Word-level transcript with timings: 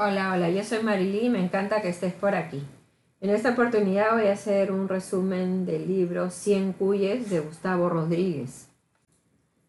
Hola, 0.00 0.32
hola, 0.32 0.48
yo 0.48 0.62
soy 0.62 0.80
Marily 0.84 1.26
y 1.26 1.28
me 1.28 1.42
encanta 1.42 1.82
que 1.82 1.88
estés 1.88 2.12
por 2.12 2.36
aquí. 2.36 2.62
En 3.20 3.30
esta 3.30 3.50
oportunidad 3.50 4.12
voy 4.12 4.28
a 4.28 4.34
hacer 4.34 4.70
un 4.70 4.88
resumen 4.88 5.66
del 5.66 5.88
libro 5.88 6.30
Cien 6.30 6.72
Cuyes 6.72 7.30
de 7.30 7.40
Gustavo 7.40 7.88
Rodríguez. 7.88 8.68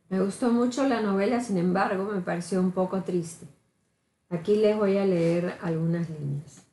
Me 0.07 0.21
gustó 0.21 0.51
mucho 0.51 0.87
la 0.87 1.01
novela, 1.01 1.39
sin 1.39 1.57
embargo, 1.57 2.03
me 2.13 2.21
pareció 2.21 2.59
un 2.59 2.69
poco 2.73 3.01
triste. 3.01 3.47
Aquí 4.29 4.55
les 4.55 4.77
voy 4.77 4.99
a 4.99 5.05
leer 5.05 5.57
algunas 5.63 6.07
líneas. 6.11 6.63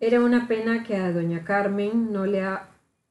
Era 0.00 0.22
una 0.22 0.48
pena 0.48 0.82
que 0.82 0.96
a 0.96 1.12
doña 1.12 1.44
Carmen 1.44 2.10
no 2.10 2.24
le 2.24 2.42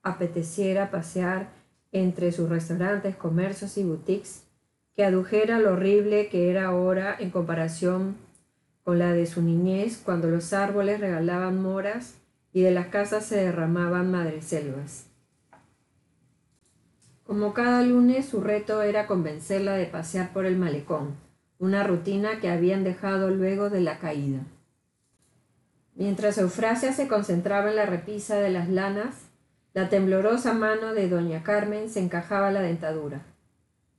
apeteciera 0.02 0.90
pasear 0.90 1.50
entre 1.92 2.32
sus 2.32 2.50
restaurantes, 2.50 3.16
comercios 3.16 3.78
y 3.78 3.84
boutiques, 3.84 4.44
que 4.96 5.06
adujera 5.06 5.60
lo 5.60 5.74
horrible 5.74 6.30
que 6.30 6.50
era 6.50 6.66
ahora 6.66 7.16
en 7.20 7.30
comparación 7.30 8.23
con 8.84 9.00
la 9.00 9.14
de 9.14 9.26
su 9.26 9.42
niñez 9.42 10.02
cuando 10.04 10.28
los 10.28 10.54
árboles 10.54 11.00
regalaban 11.00 11.62
moras 11.62 12.16
y 12.52 12.62
de 12.62 12.72
las 12.72 12.88
casas 12.88 13.26
se 13.26 13.38
derramaban 13.38 14.12
madreselvas. 14.12 15.08
Como 17.24 17.54
cada 17.54 17.82
lunes, 17.84 18.26
su 18.26 18.42
reto 18.42 18.82
era 18.82 19.08
convencerla 19.08 19.76
de 19.76 19.86
pasear 19.86 20.34
por 20.34 20.46
el 20.46 20.58
malecón, 20.58 21.16
una 21.58 21.84
rutina 21.84 22.42
que 22.42 22.50
habían 22.50 22.84
dejado 22.84 23.30
luego 23.30 23.70
de 23.70 23.80
la 23.80 23.98
caída. 23.98 24.42
Mientras 25.96 26.38
Eufrasia 26.38 26.92
se 26.92 27.08
concentraba 27.08 27.70
en 27.70 27.78
la 27.78 27.86
repisa 27.86 28.36
de 28.36 28.50
las 28.50 28.68
lanas, 28.68 29.30
la 29.74 29.90
temblorosa 29.90 30.54
mano 30.54 30.94
de 30.94 31.08
doña 31.08 31.42
Carmen 31.44 31.90
se 31.90 32.02
encajaba 32.02 32.52
la 32.52 32.62
dentadura. 32.62 33.22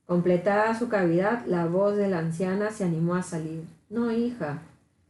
Completada 0.06 0.78
su 0.78 0.88
cavidad, 0.88 1.46
la 1.46 1.64
voz 1.66 1.96
de 1.96 2.08
la 2.08 2.18
anciana 2.18 2.70
se 2.70 2.84
animó 2.84 3.14
a 3.14 3.22
salir. 3.22 3.64
No, 3.88 4.12
hija, 4.12 4.60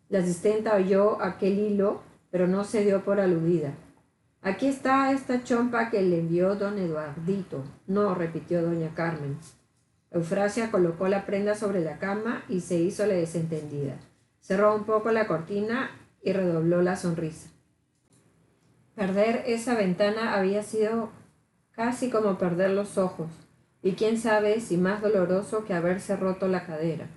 la 0.09 0.21
asistenta 0.21 0.77
oyó 0.77 1.21
aquel 1.23 1.59
hilo, 1.59 2.03
pero 2.31 2.47
no 2.47 2.65
se 2.65 2.85
dio 2.85 3.05
por 3.05 3.21
aludida. 3.21 3.75
Aquí 4.43 4.67
está 4.67 5.11
esta 5.13 5.43
chompa 5.43 5.91
que 5.91 6.03
le 6.03 6.21
envió 6.21 6.55
don 6.57 6.79
Eduardito. 6.79 7.65
No, 7.87 8.15
repitió 8.15 8.63
doña 8.63 8.95
Carmen. 8.95 9.39
Eufrasia 10.11 10.71
colocó 10.71 11.09
la 11.09 11.27
prenda 11.27 11.55
sobre 11.55 11.81
la 11.81 11.99
cama 11.99 12.45
y 12.49 12.61
se 12.61 12.77
hizo 12.77 13.07
la 13.07 13.15
desentendida. 13.15 13.97
Cerró 14.41 14.77
un 14.77 14.85
poco 14.85 15.11
la 15.11 15.27
cortina 15.27 15.91
y 16.23 16.33
redobló 16.33 16.83
la 16.83 16.97
sonrisa. 16.97 17.49
Perder 18.95 19.45
esa 19.47 19.75
ventana 19.75 20.35
había 20.35 20.63
sido 20.63 21.11
casi 21.73 22.11
como 22.11 22.39
perder 22.39 22.71
los 22.71 22.99
ojos, 22.99 23.29
y 23.83 23.93
quién 23.93 24.19
sabe 24.19 24.61
si 24.61 24.77
más 24.77 25.03
doloroso 25.03 25.65
que 25.65 25.75
haberse 25.75 26.17
roto 26.17 26.47
la 26.47 26.65
cadera. 26.65 27.09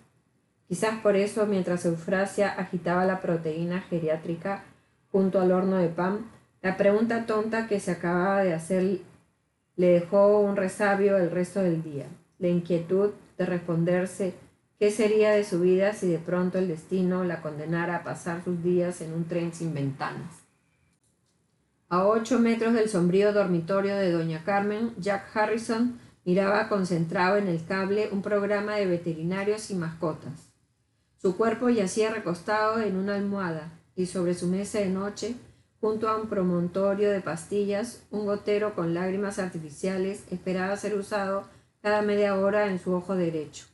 Quizás 0.68 1.00
por 1.00 1.16
eso, 1.16 1.46
mientras 1.46 1.86
Eufrasia 1.86 2.50
agitaba 2.50 3.06
la 3.06 3.22
proteína 3.22 3.82
geriátrica 3.82 4.66
junto 5.12 5.40
al 5.40 5.52
horno 5.52 5.78
de 5.78 5.88
pan, 5.88 6.30
la 6.62 6.76
pregunta 6.76 7.26
tonta 7.26 7.68
que 7.68 7.80
se 7.80 7.92
acababa 7.92 8.44
de 8.44 8.54
hacer 8.54 9.00
le 9.78 9.88
dejó 9.88 10.40
un 10.40 10.56
resabio 10.56 11.18
el 11.18 11.32
resto 11.32 11.62
del 11.62 11.84
día, 11.84 12.08
la 12.40 12.50
inquietud 12.50 13.12
de 13.38 13.46
responderse 13.46 14.34
qué 14.80 14.92
sería 14.92 15.32
de 15.32 15.44
su 15.44 15.62
vida 15.62 15.94
si 15.94 16.08
de 16.08 16.18
pronto 16.18 16.58
el 16.58 16.68
destino 16.68 17.24
la 17.24 17.42
condenara 17.42 17.98
a 17.98 18.04
pasar 18.04 18.44
sus 18.44 18.62
días 18.64 19.02
en 19.02 19.14
un 19.14 19.26
tren 19.26 19.54
sin 19.54 19.74
ventanas. 19.74 20.48
A 21.90 22.06
ocho 22.06 22.40
metros 22.40 22.74
del 22.74 22.90
sombrío 22.90 23.32
dormitorio 23.32 23.96
de 23.96 24.12
doña 24.12 24.44
Carmen, 24.44 24.94
Jack 24.98 25.36
Harrison 25.36 26.00
miraba 26.26 26.68
concentrado 26.68 27.38
en 27.38 27.48
el 27.48 27.64
cable 27.64 28.10
un 28.12 28.22
programa 28.22 28.76
de 28.76 28.88
veterinarios 28.88 29.72
y 29.72 29.76
mascotas. 29.76 30.47
Su 31.20 31.36
cuerpo 31.36 31.70
yacía 31.70 32.12
recostado 32.12 32.80
en 32.80 32.96
una 32.96 33.16
almohada 33.16 33.72
y 33.96 34.06
sobre 34.06 34.36
su 34.36 34.48
mesa 34.48 34.80
de 34.80 34.90
noche, 34.90 35.36
junto 35.82 36.10
a 36.10 36.18
un 36.18 36.30
promontorio 36.30 37.10
de 37.10 37.22
pastillas, 37.22 38.04
un 38.12 38.26
gotero 38.26 38.76
con 38.76 38.94
lágrimas 38.94 39.40
artificiales 39.40 40.24
esperaba 40.30 40.78
ser 40.78 40.96
usado 40.96 41.46
cada 41.82 42.04
media 42.04 42.38
hora 42.38 42.68
en 42.68 42.80
su 42.80 42.94
ojo 42.94 43.16
derecho. 43.16 43.66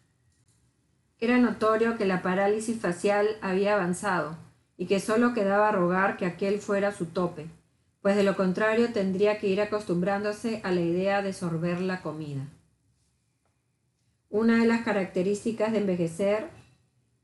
Era 1.20 1.38
notorio 1.38 1.98
que 1.98 2.06
la 2.06 2.22
parálisis 2.22 2.80
facial 2.80 3.28
había 3.42 3.76
avanzado 3.76 4.38
y 4.78 4.86
que 4.88 5.00
solo 5.00 5.34
quedaba 5.34 5.72
rogar 5.72 6.16
que 6.16 6.26
aquel 6.26 6.60
fuera 6.60 6.94
su 6.94 7.08
tope, 7.08 7.48
pues 8.02 8.16
de 8.16 8.24
lo 8.24 8.36
contrario 8.38 8.92
tendría 8.94 9.38
que 9.40 9.48
ir 9.48 9.62
acostumbrándose 9.62 10.62
a 10.64 10.72
la 10.72 10.82
idea 10.82 11.22
de 11.22 11.34
sorber 11.34 11.82
la 11.82 12.02
comida. 12.02 12.48
Una 14.30 14.60
de 14.60 14.66
las 14.66 14.82
características 14.82 15.72
de 15.74 15.78
envejecer 15.80 16.63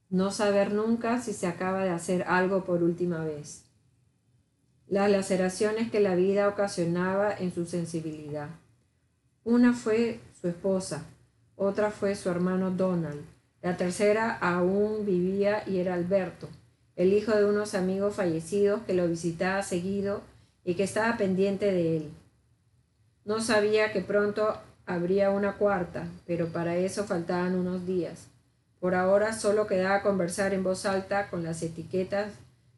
no 0.10 0.32
saber 0.32 0.74
nunca 0.74 1.22
si 1.22 1.34
se 1.34 1.48
acaba 1.48 1.84
de 1.84 1.92
hacer 1.92 2.24
algo 2.28 2.64
por 2.64 2.84
última 2.84 3.24
vez. 3.24 3.64
Las 4.88 5.10
laceraciones 5.12 5.92
que 5.92 6.00
la 6.00 6.16
vida 6.16 6.48
ocasionaba 6.48 7.32
en 7.32 7.54
su 7.54 7.66
sensibilidad. 7.66 8.50
Una 9.44 9.74
fue 9.74 10.20
su 10.42 10.48
esposa, 10.48 11.06
otra 11.56 11.92
fue 11.92 12.16
su 12.16 12.30
hermano 12.30 12.72
Donald, 12.72 13.22
la 13.62 13.78
tercera 13.78 14.38
aún 14.38 15.06
vivía 15.06 15.64
y 15.68 15.80
era 15.80 15.94
Alberto, 15.94 16.48
el 16.96 17.14
hijo 17.14 17.34
de 17.36 17.46
unos 17.46 17.76
amigos 17.76 18.16
fallecidos 18.16 18.82
que 18.84 18.94
lo 18.94 19.08
visitaba 19.08 19.62
seguido 19.64 20.22
y 20.64 20.76
que 20.76 20.84
estaba 20.84 21.18
pendiente 21.18 21.72
de 21.72 21.98
él. 21.98 22.12
No 23.26 23.42
sabía 23.42 23.92
que 23.92 24.02
pronto 24.02 24.58
habría 24.86 25.30
una 25.30 25.58
cuarta, 25.58 26.08
pero 26.26 26.48
para 26.48 26.78
eso 26.78 27.04
faltaban 27.04 27.56
unos 27.56 27.86
días. 27.86 28.28
Por 28.80 28.96
ahora 28.96 29.34
solo 29.34 29.68
quedaba 29.68 30.02
conversar 30.02 30.54
en 30.54 30.64
voz 30.64 30.86
alta 30.86 31.30
con 31.30 31.44
las 31.44 31.62
etiquetas 31.64 32.34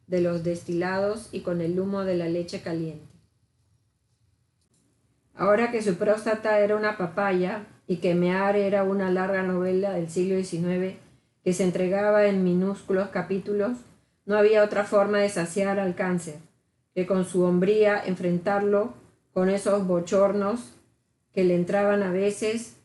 de 0.06 0.20
los 0.20 0.42
destilados 0.42 1.28
y 1.32 1.40
con 1.40 1.60
el 1.60 1.78
humo 1.78 2.04
de 2.04 2.16
la 2.16 2.28
leche 2.28 2.60
caliente. 2.60 3.06
Ahora 5.34 5.70
que 5.70 5.82
su 5.82 5.94
próstata 5.94 6.58
era 6.58 6.76
una 6.76 6.98
papaya 6.98 7.66
y 7.86 7.96
que 7.96 8.14
Mear 8.14 8.56
era 8.56 8.84
una 8.84 9.10
larga 9.10 9.42
novela 9.42 9.92
del 9.92 10.10
siglo 10.10 10.36
XIX 10.42 10.96
que 11.42 11.52
se 11.52 11.64
entregaba 11.64 12.26
en 12.26 12.44
minúsculos 12.44 13.08
capítulos, 13.08 13.78
no 14.26 14.36
había 14.36 14.62
otra 14.62 14.84
forma 14.84 15.18
de 15.18 15.28
saciar 15.28 15.80
al 15.80 15.94
cáncer 15.94 16.36
que 16.94 17.06
con 17.06 17.24
su 17.24 17.42
hombría 17.42 18.02
enfrentarlo 18.04 18.92
con 19.32 19.48
esos 19.48 19.86
bochornos 19.86 20.74
que 21.32 21.44
le 21.44 21.54
entraban 21.54 22.02
a 22.02 22.12
veces 22.12 22.76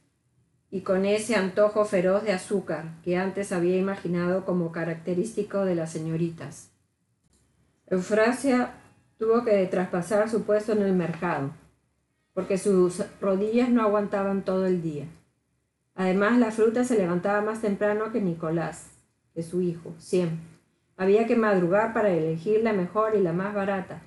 y 0.70 0.82
con 0.82 1.06
ese 1.06 1.36
antojo 1.36 1.86
feroz 1.86 2.24
de 2.24 2.34
azúcar 2.34 2.96
que 3.04 3.18
antes 3.18 3.52
había 3.52 3.78
imaginado 3.78 4.46
como 4.46 4.72
característico 4.72 5.66
de 5.66 5.76
las 5.76 5.92
señoritas. 5.92 6.70
Eufrasia 7.88 8.74
tuvo 9.18 9.46
que 9.46 9.66
traspasar 9.68 10.30
su 10.30 10.44
puesto 10.44 10.74
en 10.74 10.82
el 10.82 10.94
mercado, 10.94 11.52
porque 12.34 12.58
sus 12.58 13.02
rodillas 13.22 13.70
no 13.70 13.82
aguantaban 13.82 14.44
todo 14.44 14.66
el 14.66 14.82
día. 14.82 15.06
Además, 15.96 16.38
la 16.38 16.52
fruta 16.52 16.84
se 16.84 16.98
levantaba 16.98 17.42
más 17.42 17.62
temprano 17.62 18.12
que 18.12 18.22
Nicolás, 18.22 18.92
que 19.34 19.42
su 19.42 19.62
hijo, 19.62 19.96
siempre. 19.98 20.46
Había 20.98 21.26
que 21.26 21.36
madrugar 21.36 21.94
para 21.94 22.10
elegir 22.10 22.62
la 22.62 22.74
mejor 22.74 23.16
y 23.16 23.22
la 23.22 23.34
más 23.34 23.56
barata, 23.56 24.02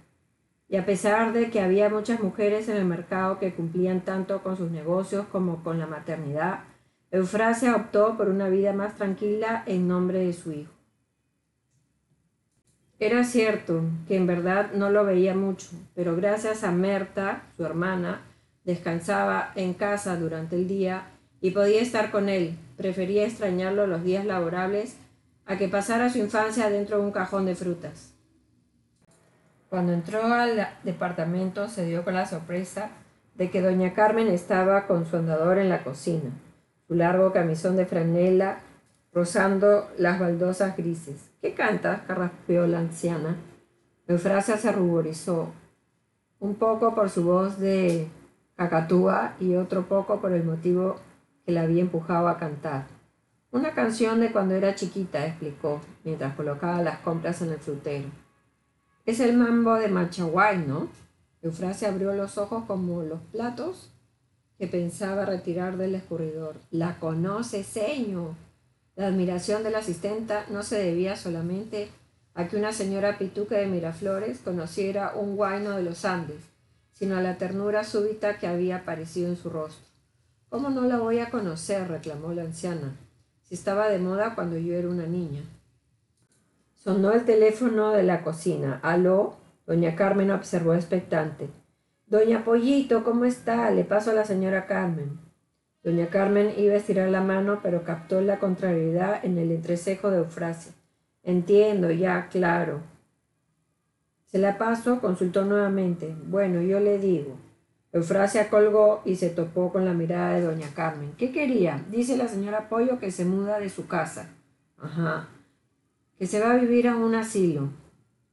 y 0.70 0.76
a 0.76 0.86
pesar 0.86 1.32
de 1.32 1.50
que 1.50 1.60
había 1.60 1.88
muchas 1.88 2.20
mujeres 2.20 2.68
en 2.68 2.76
el 2.76 2.84
mercado 2.84 3.40
que 3.40 3.52
cumplían 3.52 4.02
tanto 4.02 4.40
con 4.40 4.56
sus 4.56 4.70
negocios 4.70 5.26
como 5.32 5.64
con 5.64 5.80
la 5.80 5.88
maternidad, 5.88 6.60
Eufrasia 7.10 7.74
optó 7.74 8.16
por 8.16 8.28
una 8.28 8.48
vida 8.48 8.72
más 8.72 8.94
tranquila 8.94 9.64
en 9.66 9.88
nombre 9.88 10.20
de 10.20 10.32
su 10.32 10.52
hijo. 10.52 10.72
Era 13.00 13.24
cierto 13.24 13.82
que 14.06 14.14
en 14.14 14.28
verdad 14.28 14.70
no 14.72 14.90
lo 14.90 15.04
veía 15.04 15.34
mucho, 15.34 15.66
pero 15.96 16.14
gracias 16.14 16.62
a 16.62 16.70
Merta, 16.70 17.42
su 17.56 17.64
hermana, 17.64 18.20
descansaba 18.62 19.50
en 19.56 19.74
casa 19.74 20.16
durante 20.16 20.54
el 20.54 20.68
día 20.68 21.08
y 21.40 21.50
podía 21.50 21.82
estar 21.82 22.12
con 22.12 22.28
él. 22.28 22.56
Prefería 22.76 23.26
extrañarlo 23.26 23.88
los 23.88 24.04
días 24.04 24.24
laborables 24.24 24.98
a 25.46 25.58
que 25.58 25.66
pasara 25.66 26.10
su 26.10 26.18
infancia 26.18 26.70
dentro 26.70 26.98
de 26.98 27.06
un 27.06 27.10
cajón 27.10 27.44
de 27.44 27.56
frutas. 27.56 28.09
Cuando 29.70 29.92
entró 29.92 30.24
al 30.24 30.68
departamento 30.82 31.68
se 31.68 31.86
dio 31.86 32.02
con 32.04 32.14
la 32.14 32.26
sorpresa 32.26 32.90
de 33.36 33.50
que 33.50 33.62
doña 33.62 33.94
Carmen 33.94 34.26
estaba 34.26 34.88
con 34.88 35.06
su 35.06 35.16
andador 35.16 35.58
en 35.58 35.68
la 35.68 35.84
cocina, 35.84 36.32
su 36.88 36.94
largo 36.96 37.32
camisón 37.32 37.76
de 37.76 37.86
franela 37.86 38.58
rozando 39.12 39.88
las 39.96 40.18
baldosas 40.18 40.76
grises. 40.76 41.30
¿Qué 41.40 41.54
canta? 41.54 42.02
carraspeó 42.08 42.66
la 42.66 42.80
anciana. 42.80 43.36
Eufrasia 44.08 44.56
se 44.56 44.72
ruborizó, 44.72 45.52
un 46.40 46.56
poco 46.56 46.92
por 46.96 47.08
su 47.08 47.22
voz 47.24 47.60
de 47.60 48.08
cacatúa 48.56 49.36
y 49.38 49.54
otro 49.54 49.86
poco 49.86 50.20
por 50.20 50.32
el 50.32 50.42
motivo 50.42 50.96
que 51.46 51.52
la 51.52 51.62
había 51.62 51.82
empujado 51.82 52.26
a 52.26 52.38
cantar. 52.38 52.86
Una 53.52 53.70
canción 53.70 54.18
de 54.18 54.32
cuando 54.32 54.56
era 54.56 54.74
chiquita, 54.74 55.24
explicó, 55.26 55.80
mientras 56.02 56.34
colocaba 56.34 56.82
las 56.82 56.98
compras 56.98 57.40
en 57.42 57.52
el 57.52 57.58
frutero. 57.58 58.08
Es 59.10 59.18
el 59.18 59.36
mambo 59.36 59.74
de 59.74 59.88
Machaguay, 59.88 60.58
¿no? 60.58 60.86
Eufrasia 61.42 61.88
abrió 61.88 62.14
los 62.14 62.38
ojos 62.38 62.62
como 62.68 63.02
los 63.02 63.18
platos 63.32 63.90
que 64.56 64.68
pensaba 64.68 65.24
retirar 65.24 65.76
del 65.76 65.96
escurridor. 65.96 66.54
La 66.70 67.00
conoce, 67.00 67.64
señor. 67.64 68.34
La 68.94 69.08
admiración 69.08 69.64
de 69.64 69.72
la 69.72 69.78
asistenta 69.78 70.46
no 70.48 70.62
se 70.62 70.78
debía 70.78 71.16
solamente 71.16 71.88
a 72.34 72.46
que 72.46 72.56
una 72.56 72.72
señora 72.72 73.18
pituca 73.18 73.56
de 73.56 73.66
Miraflores 73.66 74.38
conociera 74.38 75.14
un 75.16 75.34
guayno 75.34 75.72
de 75.72 75.82
los 75.82 76.04
Andes, 76.04 76.44
sino 76.92 77.16
a 77.16 77.20
la 77.20 77.36
ternura 77.36 77.82
súbita 77.82 78.38
que 78.38 78.46
había 78.46 78.76
aparecido 78.76 79.28
en 79.28 79.36
su 79.36 79.50
rostro. 79.50 79.84
¿Cómo 80.50 80.70
no 80.70 80.82
la 80.82 80.98
voy 80.98 81.18
a 81.18 81.30
conocer? 81.30 81.88
reclamó 81.88 82.32
la 82.32 82.42
anciana, 82.42 82.94
si 83.42 83.56
estaba 83.56 83.88
de 83.88 83.98
moda 83.98 84.36
cuando 84.36 84.56
yo 84.56 84.72
era 84.74 84.88
una 84.88 85.06
niña. 85.06 85.42
Sonó 86.80 87.12
el 87.12 87.26
teléfono 87.26 87.90
de 87.90 88.02
la 88.02 88.22
cocina. 88.22 88.80
¿Aló? 88.82 89.36
Doña 89.66 89.94
Carmen 89.96 90.30
observó 90.30 90.72
expectante. 90.72 91.50
Doña 92.06 92.42
Pollito, 92.42 93.04
¿cómo 93.04 93.26
está? 93.26 93.70
Le 93.70 93.84
paso 93.84 94.12
a 94.12 94.14
la 94.14 94.24
señora 94.24 94.64
Carmen. 94.64 95.20
Doña 95.84 96.06
Carmen 96.06 96.54
iba 96.56 96.72
a 96.72 96.78
estirar 96.78 97.10
la 97.10 97.20
mano, 97.20 97.60
pero 97.62 97.84
captó 97.84 98.22
la 98.22 98.38
contrariedad 98.38 99.22
en 99.22 99.36
el 99.36 99.50
entrecejo 99.50 100.10
de 100.10 100.18
Eufrasia. 100.20 100.72
Entiendo, 101.22 101.90
ya, 101.90 102.28
claro. 102.30 102.80
Se 104.24 104.38
la 104.38 104.56
pasó, 104.56 105.02
consultó 105.02 105.44
nuevamente. 105.44 106.16
Bueno, 106.28 106.62
yo 106.62 106.80
le 106.80 106.98
digo. 106.98 107.36
Eufrasia 107.92 108.48
colgó 108.48 109.02
y 109.04 109.16
se 109.16 109.28
topó 109.28 109.70
con 109.70 109.84
la 109.84 109.92
mirada 109.92 110.32
de 110.32 110.40
doña 110.40 110.68
Carmen. 110.74 111.12
¿Qué 111.18 111.30
quería? 111.30 111.84
Dice 111.90 112.16
la 112.16 112.28
señora 112.28 112.70
Pollo 112.70 112.98
que 112.98 113.10
se 113.10 113.26
muda 113.26 113.60
de 113.60 113.68
su 113.68 113.86
casa. 113.86 114.30
Ajá. 114.78 115.28
Que 116.20 116.28
se 116.28 116.38
va 116.38 116.52
a 116.52 116.56
vivir 116.56 116.86
a 116.86 116.94
un 116.94 117.16
asilo. 117.16 117.70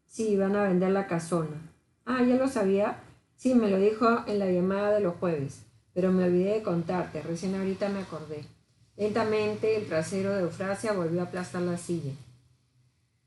Sí, 0.06 0.38
van 0.38 0.56
a 0.56 0.62
vender 0.62 0.92
la 0.92 1.08
casona. 1.08 1.74
Ah, 2.06 2.22
¿ya 2.22 2.36
lo 2.36 2.48
sabía? 2.48 3.00
Sí, 3.36 3.56
me 3.56 3.68
lo 3.68 3.80
dijo 3.80 4.06
en 4.28 4.38
la 4.38 4.52
llamada 4.52 4.92
de 4.92 5.00
los 5.00 5.16
jueves 5.16 5.64
pero 5.98 6.12
me 6.12 6.26
olvidé 6.26 6.54
de 6.54 6.62
contarte, 6.62 7.24
recién 7.24 7.56
ahorita 7.56 7.90
me 7.90 8.02
acordé. 8.02 8.46
Lentamente 8.98 9.76
el 9.76 9.88
trasero 9.88 10.32
de 10.36 10.44
Eufrasia 10.44 10.94
volvió 10.94 11.22
a 11.22 11.24
aplastar 11.24 11.64
la 11.64 11.76
silla. 11.76 12.12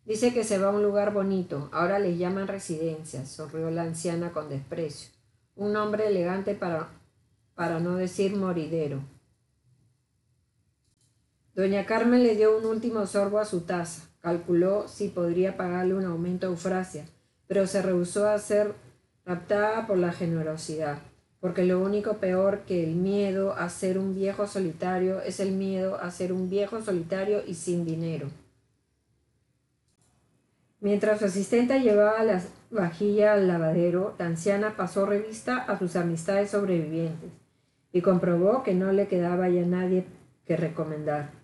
Dice 0.04 0.32
que 0.32 0.44
se 0.44 0.56
va 0.56 0.68
a 0.68 0.72
un 0.72 0.84
lugar 0.84 1.12
bonito, 1.12 1.68
ahora 1.72 1.98
le 1.98 2.16
llaman 2.16 2.46
residencia, 2.46 3.26
sonrió 3.26 3.72
la 3.72 3.82
anciana 3.82 4.30
con 4.30 4.48
desprecio. 4.48 5.10
Un 5.56 5.72
nombre 5.72 6.06
elegante 6.06 6.54
para, 6.54 6.90
para 7.56 7.80
no 7.80 7.96
decir 7.96 8.36
moridero. 8.36 9.00
Doña 11.56 11.86
Carmen 11.86 12.22
le 12.22 12.36
dio 12.36 12.56
un 12.56 12.66
último 12.66 13.04
sorbo 13.08 13.40
a 13.40 13.46
su 13.46 13.62
taza. 13.62 14.09
Calculó 14.20 14.88
si 14.88 15.08
podría 15.08 15.56
pagarle 15.56 15.94
un 15.94 16.04
aumento 16.04 16.46
a 16.46 16.50
Eufrasia, 16.50 17.06
pero 17.46 17.66
se 17.66 17.82
rehusó 17.82 18.28
a 18.28 18.38
ser 18.38 18.74
raptada 19.24 19.86
por 19.86 19.98
la 19.98 20.12
generosidad 20.12 20.98
porque 21.40 21.64
lo 21.64 21.80
único 21.80 22.18
peor 22.18 22.60
que 22.60 22.84
el 22.84 22.94
miedo 22.94 23.54
a 23.54 23.68
ser 23.70 23.98
un 23.98 24.14
viejo 24.14 24.46
solitario 24.46 25.22
es 25.22 25.40
el 25.40 25.52
miedo 25.52 25.98
a 25.98 26.10
ser 26.10 26.32
un 26.32 26.50
viejo 26.50 26.82
solitario 26.82 27.42
y 27.46 27.54
sin 27.54 27.86
dinero. 27.86 28.28
Mientras 30.80 31.18
su 31.18 31.26
asistente 31.26 31.80
llevaba 31.80 32.22
la 32.24 32.42
vajilla 32.70 33.32
al 33.32 33.48
lavadero, 33.48 34.14
la 34.18 34.26
anciana 34.26 34.76
pasó 34.76 35.06
revista 35.06 35.56
a 35.56 35.78
sus 35.78 35.96
amistades 35.96 36.50
sobrevivientes 36.50 37.30
y 37.92 38.02
comprobó 38.02 38.62
que 38.62 38.74
no 38.74 38.92
le 38.92 39.08
quedaba 39.08 39.48
ya 39.48 39.62
nadie 39.62 40.04
que 40.46 40.56
recomendar. 40.56 41.39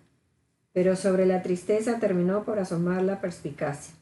Pero 0.77 0.95
sobre 0.95 1.25
la 1.25 1.41
tristeza 1.41 1.97
terminó 1.97 2.43
por 2.43 2.59
asomar 2.59 3.01
la 3.01 3.19
perspicacia. 3.19 3.95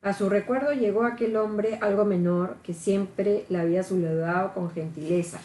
A 0.00 0.14
su 0.14 0.30
recuerdo 0.30 0.72
llegó 0.72 1.04
aquel 1.04 1.36
hombre 1.36 1.78
algo 1.82 2.06
menor 2.06 2.56
que 2.62 2.72
siempre 2.72 3.44
la 3.50 3.60
había 3.60 3.82
saludado 3.82 4.54
con 4.54 4.70
gentileza. 4.70 5.38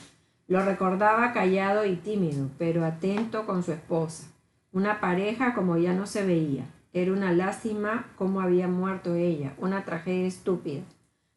Lo 0.48 0.64
recordaba 0.64 1.34
callado 1.34 1.84
y 1.84 1.98
tímido, 1.98 2.48
pero 2.58 2.86
atento 2.86 3.46
con 3.46 3.62
su 3.62 3.74
esposa. 3.74 4.30
Una 4.72 5.02
pareja 5.02 5.54
como 5.54 5.76
ya 5.76 5.92
no 5.92 6.08
se 6.08 6.26
veía. 6.26 6.64
Era 6.94 7.12
una 7.12 7.34
lástima 7.34 8.06
cómo 8.16 8.40
había 8.40 8.70
muerto 8.70 9.16
ella, 9.16 9.56
una 9.58 9.84
tragedia 9.84 10.28
estúpida. 10.28 10.84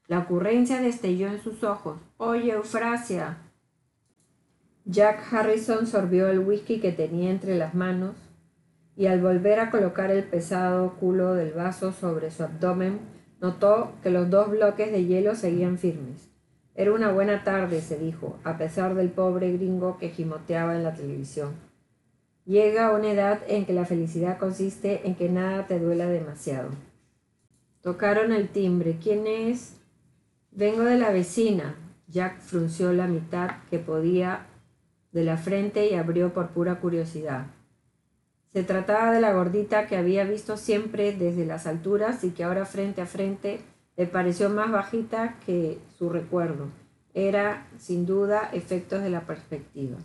La 0.07 0.21
ocurrencia 0.21 0.81
destelló 0.81 1.27
en 1.27 1.43
sus 1.43 1.65
ojos. 1.65 1.99
Oye, 2.17 2.53
Eufrasia. 2.53 3.39
Jack 4.85 5.33
Harrison 5.33 5.89
sorbió 5.89 6.29
el 6.29 6.39
whisky 6.39 6.79
que 6.79 6.93
tenía 6.93 7.33
entre 7.33 7.59
las 7.59 7.75
manos 7.75 8.15
y 8.97 9.07
al 9.07 9.21
volver 9.21 9.61
a 9.61 9.71
colocar 9.71 10.11
el 10.11 10.25
pesado 10.25 10.95
culo 10.95 11.35
del 11.35 11.53
vaso 11.53 11.93
sobre 11.93 12.31
su 12.31 12.43
abdomen, 12.43 13.01
notó 13.41 13.93
que 14.03 14.11
los 14.11 14.31
dos 14.31 14.51
bloques 14.51 14.93
de 14.93 15.05
hielo 15.05 15.35
seguían 15.35 15.79
firmes. 15.79 16.29
Era 16.75 16.93
una 16.93 17.13
buena 17.13 17.45
tarde, 17.45 17.81
se 17.81 17.99
dijo, 17.99 18.39
a 18.45 18.57
pesar 18.57 18.95
del 18.95 19.11
pobre 19.11 19.53
gringo 19.53 19.99
que 19.99 20.09
gimoteaba 20.09 20.75
en 20.75 20.85
la 20.85 20.95
televisión. 20.95 21.53
Llega 22.45 22.93
una 22.93 23.13
edad 23.13 23.41
en 23.47 23.67
que 23.67 23.73
la 23.73 23.85
felicidad 23.85 24.39
consiste 24.39 25.07
en 25.07 25.15
que 25.15 25.29
nada 25.29 25.67
te 25.67 25.79
duela 25.79 26.07
demasiado. 26.07 26.71
Tocaron 27.83 28.33
el 28.33 28.49
timbre. 28.49 28.99
¿Quién 29.03 29.27
es? 29.27 29.77
Vengo 30.51 30.83
de 30.83 30.99
la 30.99 31.11
vecina. 31.11 31.77
Jack 32.09 32.41
frunció 32.41 32.93
la 32.93 33.07
mitad 33.07 33.51
que 33.71 33.79
podía 33.79 34.47
de 35.13 35.25
la 35.25 35.37
frente 35.37 35.89
y 35.89 35.95
abrió 35.95 36.33
por 36.33 36.49
pura 36.51 36.81
curiosidad. 36.81 37.47
Se 38.53 38.63
trataba 38.65 39.13
de 39.13 39.21
la 39.21 39.33
gordita 39.33 39.87
que 39.87 39.97
había 39.97 40.25
visto 40.25 40.57
siempre 40.57 41.13
desde 41.13 41.47
las 41.47 41.67
alturas 41.67 42.23
y 42.23 42.31
que 42.31 42.45
ahora 42.45 42.67
frente 42.67 43.01
a 43.01 43.07
frente 43.07 43.61
le 43.97 44.07
pareció 44.07 44.51
más 44.51 44.71
bajita 44.71 45.37
que 45.47 45.79
su 45.99 46.11
recuerdo. 46.11 46.69
Era, 47.15 47.67
sin 47.79 48.05
duda, 48.05 48.51
efectos 48.53 49.03
de 49.03 49.11
la 49.11 49.23
perspectiva. 49.23 49.99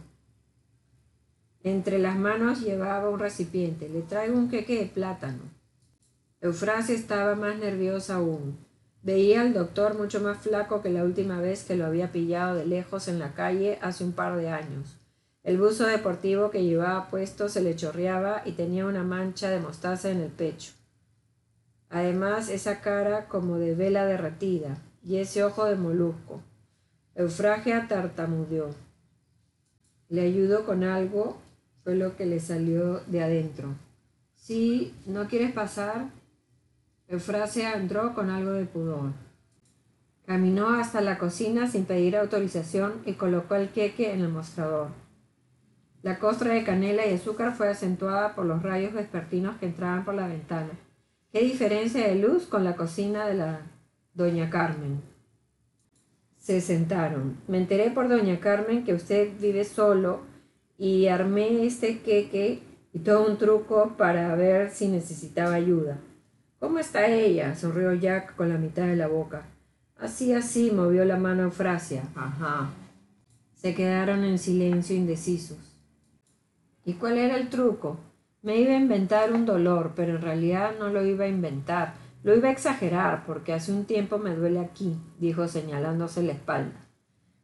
Entre 1.64 2.00
las 2.00 2.18
manos 2.18 2.62
llevaba 2.62 3.10
un 3.10 3.20
recipiente. 3.20 3.90
Le 3.90 4.02
traigo 4.02 4.38
un 4.38 4.50
queque 4.50 4.80
de 4.80 4.86
plátano. 4.86 5.44
Eufrasia 6.40 6.96
estaba 6.96 7.36
más 7.36 7.58
nerviosa 7.58 8.16
aún. 8.16 8.58
Veía 9.04 9.42
al 9.42 9.54
doctor 9.54 9.98
mucho 9.98 10.22
más 10.22 10.38
flaco 10.38 10.82
que 10.82 10.90
la 10.90 11.04
última 11.04 11.42
vez 11.42 11.64
que 11.64 11.76
lo 11.76 11.86
había 11.86 12.12
pillado 12.12 12.56
de 12.56 12.66
lejos 12.66 13.08
en 13.08 13.20
la 13.20 13.34
calle 13.34 13.80
hace 13.82 14.04
un 14.04 14.14
par 14.14 14.38
de 14.38 14.50
años. 14.50 14.98
El 15.48 15.58
buzo 15.58 15.88
deportivo 15.88 16.52
que 16.52 16.66
llevaba 16.66 17.08
puesto 17.08 17.48
se 17.48 17.62
le 17.62 17.74
chorreaba 17.74 18.42
y 18.44 18.52
tenía 18.52 18.86
una 18.86 19.06
mancha 19.06 19.50
de 19.50 19.62
mostaza 19.62 20.12
en 20.12 20.20
el 20.20 20.30
pecho. 20.30 20.74
Además, 21.90 22.50
esa 22.50 22.82
cara 22.82 23.30
como 23.30 23.58
de 23.58 23.74
vela 23.74 24.06
derretida 24.06 24.76
y 25.02 25.20
ese 25.20 25.46
ojo 25.46 25.64
de 25.64 25.78
molusco. 25.78 26.42
Eufragia 27.16 27.88
tartamudeó. 27.88 28.76
¿Le 30.10 30.24
ayudó 30.24 30.66
con 30.66 30.84
algo? 30.84 31.38
Fue 31.86 31.96
lo 31.96 32.18
que 32.18 32.26
le 32.26 32.42
salió 32.42 33.00
de 33.08 33.24
adentro. 33.24 33.70
Sí, 34.36 34.94
¿no 35.06 35.30
quieres 35.30 35.54
pasar? 35.54 36.10
Eufrasia 37.08 37.72
entró 37.76 38.14
con 38.14 38.30
algo 38.32 38.52
de 38.52 38.66
pudor. 38.66 39.14
Caminó 40.26 40.72
hasta 40.72 41.00
la 41.00 41.18
cocina 41.18 41.72
sin 41.72 41.86
pedir 41.86 42.18
autorización 42.18 43.02
y 43.06 43.14
colocó 43.14 43.56
el 43.56 43.70
queque 43.70 44.12
en 44.12 44.20
el 44.20 44.28
mostrador. 44.28 45.07
La 46.04 46.20
costra 46.20 46.54
de 46.54 46.64
canela 46.64 47.06
y 47.06 47.14
azúcar 47.14 47.56
fue 47.56 47.70
acentuada 47.70 48.36
por 48.36 48.46
los 48.46 48.62
rayos 48.62 48.94
vespertinos 48.94 49.58
que 49.58 49.66
entraban 49.66 50.06
por 50.06 50.14
la 50.14 50.28
ventana. 50.28 50.72
¿Qué 51.32 51.42
diferencia 51.42 52.08
de 52.08 52.16
luz 52.16 52.46
con 52.46 52.64
la 52.64 52.76
cocina 52.76 53.28
de 53.28 53.34
la 53.34 53.62
doña 54.14 54.50
Carmen? 54.50 55.02
Se 56.38 56.62
sentaron. 56.62 57.38
Me 57.48 57.58
enteré 57.58 57.92
por 57.92 58.08
doña 58.08 58.40
Carmen 58.40 58.86
que 58.86 58.94
usted 58.94 59.32
vive 59.40 59.64
solo 59.66 60.22
y 60.78 61.08
armé 61.08 61.66
este 61.66 62.00
queque 62.00 62.62
y 62.94 63.00
todo 63.00 63.28
un 63.28 63.38
truco 63.38 63.96
para 63.98 64.34
ver 64.36 64.72
si 64.72 64.88
necesitaba 64.88 65.56
ayuda. 65.56 66.00
¿Cómo 66.60 66.80
está 66.80 67.08
ella? 67.08 67.56
sonrió 67.56 67.94
Jack 67.94 68.36
con 68.36 68.50
la 68.50 68.58
mitad 68.58 68.88
de 68.88 68.96
la 68.96 69.08
boca. 69.08 69.46
Así, 69.98 70.34
así, 70.34 70.72
movió 70.72 71.06
la 71.06 71.18
mano 71.18 71.44
Eufrasia. 71.44 72.04
Ajá. 72.16 72.70
Se 73.56 73.76
quedaron 73.76 74.24
en 74.24 74.38
silencio 74.38 74.96
indecisos. 74.96 75.67
¿Y 76.88 76.94
cuál 76.94 77.18
era 77.18 77.36
el 77.36 77.50
truco? 77.50 77.98
Me 78.42 78.62
iba 78.62 78.72
a 78.72 78.78
inventar 78.78 79.34
un 79.34 79.46
dolor, 79.46 79.92
pero 79.94 80.16
en 80.16 80.22
realidad 80.22 80.72
no 80.80 80.88
lo 80.88 81.06
iba 81.06 81.26
a 81.26 81.28
inventar. 81.28 81.96
Lo 82.24 82.34
iba 82.34 82.48
a 82.48 82.54
exagerar 82.54 83.26
porque 83.26 83.52
hace 83.52 83.74
un 83.74 83.84
tiempo 83.84 84.20
me 84.20 84.34
duele 84.34 84.62
aquí, 84.62 84.96
dijo 85.20 85.50
señalándose 85.50 86.24
la 86.24 86.32
espalda. 86.32 86.88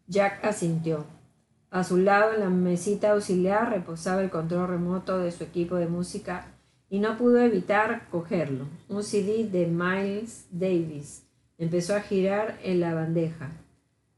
Jack 0.07 0.45
asintió. 0.45 1.03
A 1.71 1.83
su 1.83 1.97
lado, 1.97 2.33
en 2.33 2.39
la 2.39 2.49
mesita 2.49 3.11
auxiliar, 3.11 3.69
reposaba 3.69 4.21
el 4.21 4.29
control 4.29 4.69
remoto 4.69 5.19
de 5.19 5.33
su 5.33 5.43
equipo 5.43 5.75
de 5.75 5.87
música 5.87 6.47
y 6.89 6.99
no 6.99 7.17
pudo 7.17 7.39
evitar 7.39 8.07
cogerlo. 8.11 8.63
Un 8.87 9.03
CD 9.03 9.49
de 9.51 9.67
Miles 9.67 10.47
Davis 10.51 11.27
empezó 11.57 11.97
a 11.97 12.01
girar 12.01 12.57
en 12.63 12.79
la 12.79 12.93
bandeja. 12.93 13.51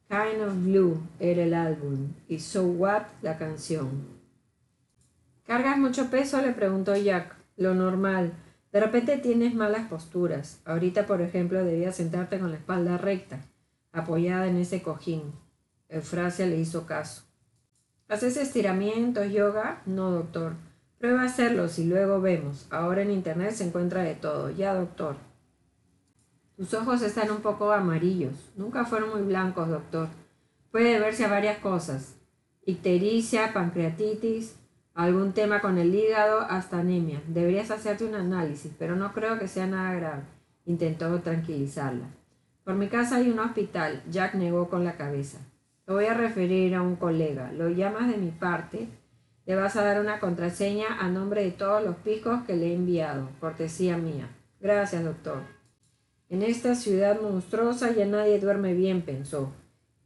Kind 0.08 0.44
of 0.48 0.53
Blue 0.63 1.00
era 1.20 1.41
el 1.41 1.55
álbum 1.55 2.13
y 2.27 2.38
So 2.38 2.67
What 2.67 3.05
la 3.24 3.39
canción. 3.39 4.14
¿Cargas 5.45 5.77
mucho 5.77 6.09
peso? 6.09 6.41
le 6.41 6.51
preguntó 6.51 6.95
Jack. 6.95 7.35
Lo 7.55 7.73
normal. 7.75 8.33
De 8.71 8.79
repente 8.79 9.17
tienes 9.17 9.53
malas 9.53 9.87
posturas. 9.87 10.59
Ahorita, 10.65 11.05
por 11.05 11.21
ejemplo, 11.21 11.63
debías 11.63 11.95
sentarte 11.95 12.39
con 12.39 12.51
la 12.51 12.57
espalda 12.57 12.97
recta, 12.97 13.39
apoyada 13.93 14.47
en 14.47 14.57
ese 14.57 14.81
cojín. 14.81 15.33
Eufrasia 15.87 16.45
le 16.47 16.57
hizo 16.57 16.85
caso. 16.85 17.23
¿Haces 18.07 18.37
estiramientos, 18.37 19.31
yoga? 19.31 19.81
No, 19.85 20.11
doctor. 20.11 20.53
Prueba 20.97 21.21
a 21.21 21.25
hacerlos 21.25 21.79
y 21.79 21.85
luego 21.85 22.19
vemos. 22.19 22.67
Ahora 22.71 23.03
en 23.03 23.11
internet 23.11 23.51
se 23.51 23.65
encuentra 23.65 24.01
de 24.01 24.15
todo. 24.15 24.49
Ya, 24.49 24.73
doctor. 24.73 25.15
Tus 26.57 26.73
ojos 26.73 27.01
están 27.01 27.31
un 27.31 27.41
poco 27.41 27.71
amarillos. 27.71 28.51
Nunca 28.55 28.85
fueron 28.85 29.11
muy 29.11 29.21
blancos, 29.21 29.69
doctor. 29.69 30.07
Puede 30.71 30.93
deberse 30.93 31.25
a 31.25 31.29
varias 31.29 31.59
cosas. 31.59 32.15
Ictericia, 32.65 33.53
pancreatitis, 33.53 34.55
algún 34.95 35.33
tema 35.33 35.61
con 35.61 35.77
el 35.77 35.93
hígado, 35.93 36.39
hasta 36.39 36.79
anemia. 36.79 37.21
Deberías 37.27 37.69
hacerte 37.69 38.05
un 38.05 38.15
análisis, 38.15 38.71
pero 38.79 38.95
no 38.95 39.13
creo 39.13 39.37
que 39.37 39.47
sea 39.47 39.67
nada 39.67 39.93
grave. 39.93 40.23
Intentó 40.65 41.19
tranquilizarla. 41.19 42.07
Por 42.63 42.75
mi 42.75 42.87
casa 42.87 43.17
hay 43.17 43.29
un 43.29 43.39
hospital. 43.39 44.01
Jack 44.09 44.33
negó 44.35 44.69
con 44.69 44.83
la 44.83 44.95
cabeza. 44.95 45.37
Te 45.85 45.91
voy 45.91 46.05
a 46.05 46.15
referir 46.15 46.73
a 46.73 46.81
un 46.81 46.95
colega. 46.95 47.51
Lo 47.51 47.69
llamas 47.69 48.09
de 48.09 48.17
mi 48.17 48.31
parte. 48.31 48.87
Le 49.45 49.55
vas 49.55 49.75
a 49.75 49.83
dar 49.83 49.99
una 49.99 50.19
contraseña 50.19 50.99
a 50.99 51.09
nombre 51.09 51.43
de 51.43 51.51
todos 51.51 51.83
los 51.83 51.97
picos 51.97 52.43
que 52.43 52.55
le 52.55 52.71
he 52.71 52.73
enviado. 52.73 53.29
Cortesía 53.39 53.97
mía. 53.97 54.29
Gracias, 54.59 55.03
doctor. 55.03 55.43
En 56.29 56.41
esta 56.41 56.73
ciudad 56.73 57.21
monstruosa 57.21 57.91
ya 57.91 58.05
nadie 58.07 58.39
duerme 58.39 58.73
bien, 58.73 59.03
pensó. 59.03 59.53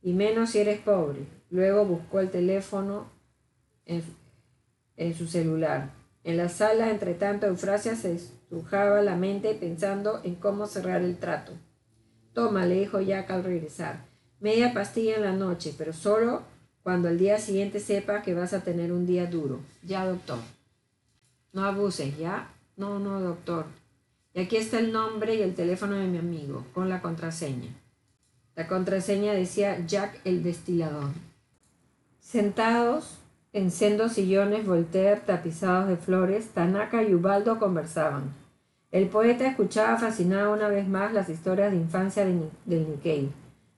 Y 0.01 0.13
menos 0.13 0.49
si 0.49 0.59
eres 0.59 0.81
pobre. 0.81 1.27
Luego 1.49 1.85
buscó 1.85 2.19
el 2.19 2.29
teléfono 2.29 3.05
en, 3.85 4.03
en 4.99 5.15
su 5.15 5.27
celular. 5.27 5.89
En 6.23 6.37
la 6.37 6.49
sala, 6.49 6.91
entre 6.91 7.15
tanto, 7.15 7.47
Eufrasia 7.47 7.95
se 7.95 8.13
estrujaba 8.13 9.01
la 9.01 9.15
mente 9.15 9.55
pensando 9.55 10.21
en 10.23 10.35
cómo 10.35 10.67
cerrar 10.67 11.01
el 11.01 11.17
trato. 11.17 11.53
Toma, 12.33 12.65
le 12.65 12.81
dijo 12.81 12.99
Jack 13.01 13.31
al 13.31 13.43
regresar. 13.43 14.05
Media 14.39 14.73
pastilla 14.73 15.15
en 15.15 15.23
la 15.23 15.33
noche, 15.33 15.73
pero 15.77 15.93
solo 15.93 16.43
cuando 16.83 17.07
al 17.07 17.17
día 17.17 17.39
siguiente 17.39 17.79
sepa 17.79 18.21
que 18.21 18.33
vas 18.33 18.53
a 18.53 18.61
tener 18.61 18.91
un 18.91 19.05
día 19.05 19.25
duro. 19.25 19.61
Ya, 19.83 20.05
doctor. 20.05 20.39
No 21.53 21.65
abuses, 21.65 22.17
¿ya? 22.17 22.53
No, 22.75 22.99
no, 22.99 23.19
doctor. 23.21 23.65
Y 24.33 24.41
aquí 24.41 24.57
está 24.57 24.79
el 24.79 24.91
nombre 24.91 25.35
y 25.35 25.41
el 25.41 25.55
teléfono 25.55 25.95
de 25.95 26.07
mi 26.07 26.17
amigo, 26.17 26.65
con 26.73 26.89
la 26.89 27.01
contraseña. 27.01 27.73
La 28.55 28.67
contraseña 28.67 29.33
decía 29.33 29.85
Jack 29.85 30.19
el 30.25 30.43
destilador. 30.43 31.11
Sentados 32.19 33.19
en 33.51 33.71
sendos 33.71 34.13
sillones 34.13 34.65
Voltaire 34.65 35.21
tapizados 35.25 35.87
de 35.87 35.97
flores, 35.97 36.49
Tanaka 36.49 37.01
y 37.03 37.15
Ubaldo 37.15 37.57
conversaban. 37.57 38.33
El 38.91 39.07
poeta 39.07 39.47
escuchaba 39.47 39.97
fascinado 39.97 40.53
una 40.53 40.67
vez 40.67 40.87
más 40.87 41.13
las 41.13 41.29
historias 41.29 41.71
de 41.71 41.77
infancia 41.77 42.25
del 42.25 42.49
Nikkei. 42.65 43.31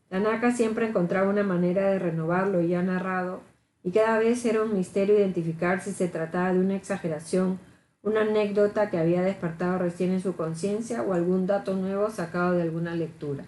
Tanaka 0.09 0.51
siempre 0.51 0.87
encontraba 0.87 1.29
una 1.29 1.43
manera 1.43 1.89
de 1.89 1.99
renovar 1.99 2.47
lo 2.47 2.61
ya 2.61 2.81
narrado, 2.81 3.41
y 3.83 3.91
cada 3.91 4.19
vez 4.19 4.45
era 4.45 4.61
un 4.61 4.75
misterio 4.75 5.17
identificar 5.17 5.81
si 5.81 5.91
se 5.91 6.07
trataba 6.07 6.53
de 6.53 6.59
una 6.59 6.75
exageración, 6.75 7.59
una 8.03 8.21
anécdota 8.21 8.89
que 8.89 8.97
había 8.97 9.21
despertado 9.21 9.77
recién 9.77 10.11
en 10.11 10.21
su 10.21 10.35
conciencia 10.35 11.01
o 11.01 11.13
algún 11.13 11.47
dato 11.47 11.75
nuevo 11.75 12.09
sacado 12.09 12.53
de 12.53 12.63
alguna 12.63 12.93
lectura. 12.95 13.45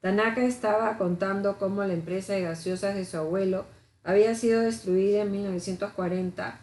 Tanaka 0.00 0.44
estaba 0.44 0.96
contando 0.96 1.56
cómo 1.58 1.82
la 1.82 1.94
empresa 1.94 2.34
de 2.34 2.42
gaseosas 2.42 2.94
de 2.94 3.04
su 3.04 3.16
abuelo 3.16 3.64
había 4.06 4.36
sido 4.36 4.60
destruida 4.60 5.22
en 5.22 5.32
1940 5.32 6.60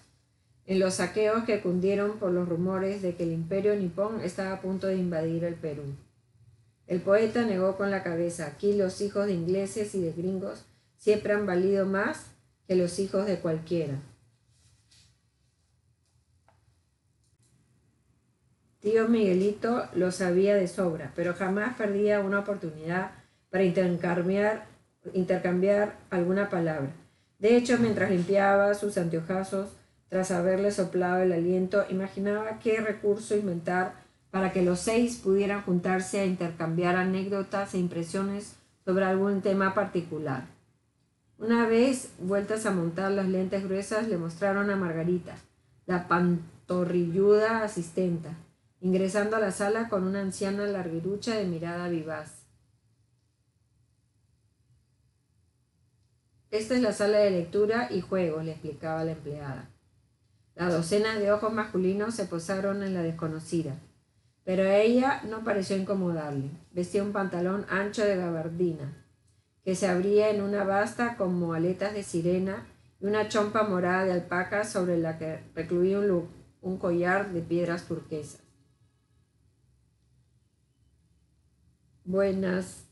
en 0.65 0.79
los 0.79 0.93
saqueos 0.95 1.43
que 1.43 1.61
cundieron 1.61 2.17
por 2.17 2.31
los 2.31 2.47
rumores 2.47 3.01
de 3.01 3.15
que 3.15 3.23
el 3.23 3.33
imperio 3.33 3.75
nipón 3.75 4.21
estaba 4.21 4.53
a 4.53 4.61
punto 4.61 4.87
de 4.87 4.95
invadir 4.95 5.43
el 5.43 5.55
Perú. 5.55 5.83
El 6.87 7.01
poeta 7.01 7.43
negó 7.43 7.75
con 7.75 7.91
la 7.91 8.01
cabeza, 8.01 8.47
aquí 8.47 8.73
los 8.77 9.01
hijos 9.01 9.25
de 9.25 9.33
ingleses 9.33 9.93
y 9.93 10.01
de 10.01 10.13
gringos 10.13 10.63
siempre 10.97 11.33
han 11.33 11.45
valido 11.45 11.85
más 11.85 12.27
que 12.65 12.77
los 12.77 12.97
hijos 12.99 13.25
de 13.25 13.39
cualquiera. 13.39 13.95
Tío 18.79 19.09
Miguelito 19.09 19.89
lo 19.95 20.13
sabía 20.13 20.55
de 20.55 20.69
sobra, 20.69 21.11
pero 21.13 21.33
jamás 21.33 21.75
perdía 21.75 22.21
una 22.21 22.39
oportunidad 22.39 23.11
para 23.49 23.65
intercambiar, 23.65 24.65
intercambiar 25.13 25.97
alguna 26.09 26.49
palabra. 26.49 27.02
De 27.43 27.57
hecho, 27.57 27.77
mientras 27.77 28.09
limpiaba 28.09 28.73
sus 28.73 28.97
anteojazos, 28.97 29.67
tras 30.07 30.31
haberle 30.31 30.71
soplado 30.71 31.23
el 31.23 31.33
aliento, 31.33 31.83
imaginaba 31.89 32.59
qué 32.59 32.79
recurso 32.79 33.35
inventar 33.35 33.95
para 34.31 34.53
que 34.53 34.61
los 34.61 34.79
seis 34.79 35.17
pudieran 35.17 35.61
juntarse 35.61 36.21
a 36.21 36.25
intercambiar 36.25 36.95
anécdotas 36.95 37.73
e 37.73 37.79
impresiones 37.79 38.55
sobre 38.85 39.03
algún 39.03 39.41
tema 39.41 39.73
particular. 39.73 40.45
Una 41.37 41.67
vez, 41.67 42.13
vueltas 42.17 42.65
a 42.65 42.71
montar 42.71 43.11
las 43.11 43.27
lentes 43.27 43.65
gruesas, 43.65 44.07
le 44.07 44.17
mostraron 44.17 44.69
a 44.69 44.77
Margarita, 44.77 45.35
la 45.85 46.07
pantorrilluda 46.07 47.61
asistenta, 47.61 48.29
ingresando 48.79 49.35
a 49.35 49.39
la 49.39 49.51
sala 49.51 49.89
con 49.89 50.05
una 50.05 50.21
anciana 50.21 50.65
larguirucha 50.65 51.35
de 51.35 51.43
mirada 51.43 51.89
vivaz. 51.89 52.42
Esta 56.53 56.75
es 56.75 56.81
la 56.81 56.91
sala 56.91 57.17
de 57.17 57.31
lectura 57.31 57.87
y 57.89 58.01
juegos, 58.01 58.45
le 58.45 58.51
explicaba 58.51 59.03
la 59.03 59.13
empleada. 59.13 59.71
La 60.53 60.69
docena 60.69 61.17
de 61.17 61.31
ojos 61.31 61.51
masculinos 61.51 62.13
se 62.13 62.25
posaron 62.25 62.83
en 62.83 62.93
la 62.93 63.01
desconocida, 63.01 63.79
pero 64.43 64.61
a 64.61 64.77
ella 64.77 65.23
no 65.27 65.43
pareció 65.43 65.75
incomodarle. 65.75 66.51
Vestía 66.71 67.01
un 67.01 67.11
pantalón 67.11 67.65
ancho 67.69 68.05
de 68.05 68.17
gabardina, 68.17 69.03
que 69.63 69.73
se 69.73 69.87
abría 69.87 70.29
en 70.29 70.43
una 70.43 70.63
basta 70.63 71.17
como 71.17 71.53
aletas 71.53 71.95
de 71.95 72.03
sirena 72.03 72.67
y 73.01 73.07
una 73.07 73.29
chompa 73.29 73.63
morada 73.63 74.05
de 74.05 74.11
alpaca 74.11 74.63
sobre 74.63 74.99
la 74.99 75.17
que 75.17 75.39
recluía 75.55 75.97
un, 75.97 76.29
un 76.61 76.77
collar 76.77 77.33
de 77.33 77.41
piedras 77.41 77.87
turquesas. 77.87 78.43
Buenas, 82.05 82.85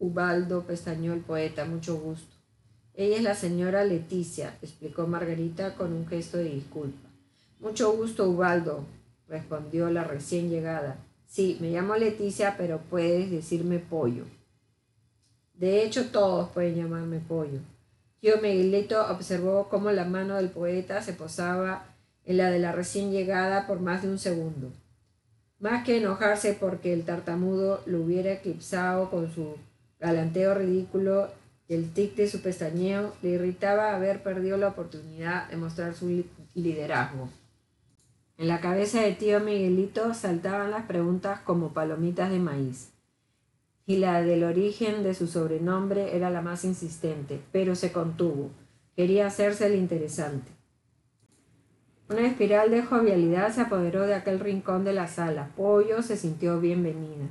Ubaldo, 0.00 0.66
pestañó 0.66 1.12
el 1.12 1.20
poeta, 1.20 1.64
mucho 1.64 1.94
gusto. 1.94 2.33
Ella 2.96 3.16
es 3.16 3.22
la 3.22 3.34
señora 3.34 3.84
Leticia, 3.84 4.56
explicó 4.62 5.08
Margarita 5.08 5.74
con 5.74 5.92
un 5.92 6.06
gesto 6.06 6.38
de 6.38 6.44
disculpa. 6.44 7.08
Mucho 7.58 7.92
gusto, 7.92 8.28
Ubaldo, 8.30 8.84
respondió 9.28 9.90
la 9.90 10.04
recién 10.04 10.48
llegada. 10.48 10.98
Sí, 11.26 11.58
me 11.60 11.70
llamo 11.70 11.96
Leticia, 11.96 12.54
pero 12.56 12.78
puedes 12.78 13.32
decirme 13.32 13.80
pollo. 13.80 14.24
De 15.54 15.82
hecho, 15.82 16.10
todos 16.10 16.50
pueden 16.50 16.76
llamarme 16.76 17.18
pollo. 17.18 17.58
Tío 18.20 18.36
Miguelito 18.40 19.04
observó 19.10 19.68
cómo 19.68 19.90
la 19.90 20.04
mano 20.04 20.36
del 20.36 20.50
poeta 20.50 21.02
se 21.02 21.14
posaba 21.14 21.86
en 22.24 22.36
la 22.36 22.50
de 22.50 22.60
la 22.60 22.70
recién 22.70 23.10
llegada 23.10 23.66
por 23.66 23.80
más 23.80 24.02
de 24.02 24.08
un 24.08 24.18
segundo. 24.20 24.70
Más 25.58 25.84
que 25.84 25.98
enojarse 25.98 26.54
porque 26.54 26.92
el 26.92 27.04
tartamudo 27.04 27.82
lo 27.86 28.02
hubiera 28.02 28.32
eclipsado 28.32 29.10
con 29.10 29.32
su 29.32 29.56
galanteo 29.98 30.54
ridículo 30.54 31.28
el 31.68 31.92
tic 31.92 32.14
de 32.14 32.28
su 32.28 32.42
pestañeo 32.42 33.14
le 33.22 33.30
irritaba 33.30 33.94
haber 33.94 34.22
perdido 34.22 34.56
la 34.58 34.68
oportunidad 34.68 35.48
de 35.48 35.56
mostrar 35.56 35.94
su 35.94 36.24
liderazgo. 36.54 37.30
En 38.36 38.48
la 38.48 38.60
cabeza 38.60 39.00
de 39.00 39.12
tío 39.12 39.40
Miguelito 39.40 40.12
saltaban 40.12 40.70
las 40.70 40.86
preguntas 40.86 41.40
como 41.40 41.72
palomitas 41.72 42.30
de 42.30 42.38
maíz. 42.38 42.90
Y 43.86 43.98
la 43.98 44.22
del 44.22 44.44
origen 44.44 45.02
de 45.02 45.14
su 45.14 45.26
sobrenombre 45.26 46.16
era 46.16 46.30
la 46.30 46.42
más 46.42 46.64
insistente, 46.64 47.40
pero 47.52 47.74
se 47.74 47.92
contuvo. 47.92 48.50
Quería 48.96 49.26
hacerse 49.26 49.66
el 49.66 49.74
interesante. 49.76 50.50
Una 52.08 52.26
espiral 52.26 52.70
de 52.70 52.82
jovialidad 52.82 53.52
se 53.52 53.62
apoderó 53.62 54.06
de 54.06 54.14
aquel 54.14 54.40
rincón 54.40 54.84
de 54.84 54.92
la 54.92 55.08
sala. 55.08 55.50
Pollo 55.56 56.02
se 56.02 56.16
sintió 56.16 56.60
bienvenida. 56.60 57.28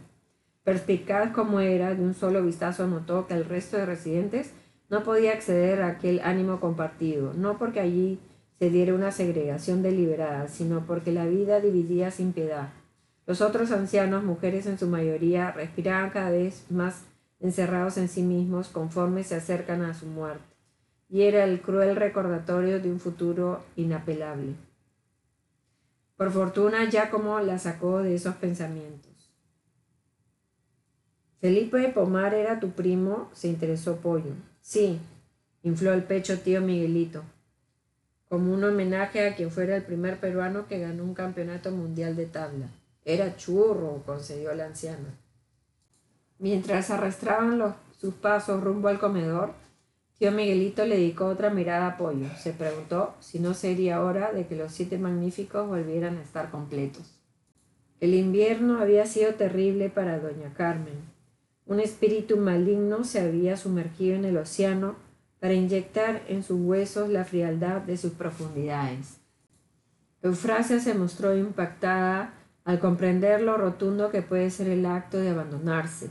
Perspicaz 0.64 1.32
como 1.32 1.60
era, 1.60 1.94
de 1.94 2.02
un 2.02 2.14
solo 2.14 2.42
vistazo 2.42 2.88
notó 2.88 3.28
que 3.28 3.34
el 3.34 3.44
resto 3.44 3.78
de 3.78 3.86
residentes 3.86 4.52
no 4.90 5.04
podía 5.04 5.34
acceder 5.34 5.82
a 5.82 5.90
aquel 5.90 6.22
ánimo 6.24 6.60
compartido, 6.62 7.34
no 7.34 7.58
porque 7.58 7.82
allí 7.82 8.20
se 8.60 8.70
diera 8.70 8.94
una 8.94 9.12
segregación 9.12 9.84
deliberada, 9.84 10.48
sino 10.48 10.86
porque 10.86 11.12
la 11.12 11.26
vida 11.26 11.60
dividía 11.60 12.12
sin 12.12 12.32
piedad. 12.32 12.70
Los 13.26 13.42
otros 13.42 13.72
ancianos, 13.72 14.24
mujeres 14.24 14.66
en 14.66 14.78
su 14.78 14.88
mayoría, 14.88 15.52
respiraban 15.52 16.12
cada 16.12 16.30
vez 16.30 16.66
más 16.70 17.04
encerrados 17.42 17.98
en 17.98 18.08
sí 18.08 18.22
mismos 18.22 18.70
conforme 18.70 19.26
se 19.26 19.36
acercan 19.36 19.82
a 19.82 19.94
su 19.94 20.06
muerte, 20.06 20.56
y 21.10 21.24
era 21.24 21.44
el 21.44 21.62
cruel 21.62 21.98
recordatorio 21.98 22.80
de 22.80 22.90
un 22.90 23.02
futuro 23.02 23.62
inapelable. 23.76 24.54
Por 26.16 26.32
fortuna, 26.32 26.90
ya 26.90 27.10
como 27.10 27.40
la 27.42 27.60
sacó 27.60 28.02
de 28.02 28.16
esos 28.16 28.36
pensamientos. 28.36 29.13
Felipe 31.44 31.90
Pomar 31.90 32.34
era 32.34 32.62
tu 32.62 32.70
primo, 32.70 33.30
se 33.34 33.50
interesó 33.50 33.98
Pollo. 33.98 34.32
Sí, 34.62 34.98
infló 35.62 35.92
el 35.92 36.04
pecho 36.04 36.40
tío 36.40 36.62
Miguelito, 36.62 37.22
como 38.30 38.54
un 38.54 38.64
homenaje 38.64 39.28
a 39.28 39.36
quien 39.36 39.52
fuera 39.52 39.76
el 39.76 39.84
primer 39.84 40.22
peruano 40.22 40.70
que 40.70 40.80
ganó 40.80 41.04
un 41.04 41.14
campeonato 41.14 41.72
mundial 41.72 42.16
de 42.16 42.28
tabla. 42.28 42.70
Era 43.04 43.36
churro, 43.36 44.04
concedió 44.06 44.54
la 44.54 44.68
anciana. 44.68 45.20
Mientras 46.40 46.90
arrastraban 46.90 47.60
los, 47.60 47.74
sus 48.00 48.14
pasos 48.14 48.64
rumbo 48.64 48.88
al 48.88 49.00
comedor, 49.00 49.52
tío 50.20 50.32
Miguelito 50.32 50.86
le 50.86 50.96
dedicó 50.96 51.26
otra 51.26 51.50
mirada 51.50 51.88
a 51.88 51.98
Pollo. 51.98 52.30
Se 52.38 52.54
preguntó 52.54 53.16
si 53.20 53.40
no 53.40 53.54
sería 53.54 54.02
hora 54.02 54.32
de 54.32 54.48
que 54.48 54.56
los 54.56 54.72
siete 54.72 54.98
magníficos 54.98 55.68
volvieran 55.68 56.20
a 56.20 56.22
estar 56.22 56.52
completos. 56.52 57.20
El 58.00 58.14
invierno 58.14 58.80
había 58.80 59.06
sido 59.06 59.34
terrible 59.34 59.90
para 59.90 60.20
doña 60.20 60.54
Carmen 60.54 61.13
Un 61.66 61.80
espíritu 61.80 62.38
maligno 62.38 63.04
se 63.04 63.22
había 63.22 63.56
sumergido 63.56 64.16
en 64.16 64.26
el 64.26 64.38
océano 64.38 64.96
para 65.40 65.54
inyectar 65.54 66.22
en 66.28 66.44
sus 66.44 66.60
huesos 66.60 67.10
la 67.10 67.24
frialdad 67.24 67.82
de 67.82 67.98
sus 67.98 68.14
profundidades. 68.14 69.20
Eufrasia 70.22 70.80
se 70.80 70.94
mostró 70.94 71.36
impactada 71.36 72.34
al 72.64 72.80
comprender 72.80 73.42
lo 73.42 73.58
rotundo 73.58 74.10
que 74.10 74.22
puede 74.22 74.50
ser 74.50 74.70
el 74.70 74.86
acto 74.86 75.18
de 75.18 75.30
abandonarse. 75.30 76.10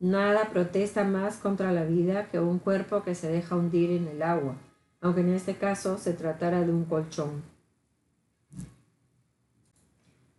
Nada 0.00 0.50
protesta 0.50 1.04
más 1.04 1.36
contra 1.36 1.72
la 1.72 1.84
vida 1.84 2.28
que 2.30 2.40
un 2.40 2.58
cuerpo 2.58 3.02
que 3.02 3.14
se 3.14 3.28
deja 3.30 3.56
hundir 3.56 3.90
en 3.90 4.08
el 4.08 4.22
agua, 4.22 4.56
aunque 5.00 5.20
en 5.20 5.34
este 5.34 5.54
caso 5.54 5.98
se 5.98 6.12
tratara 6.12 6.62
de 6.62 6.72
un 6.72 6.84
colchón. 6.84 7.42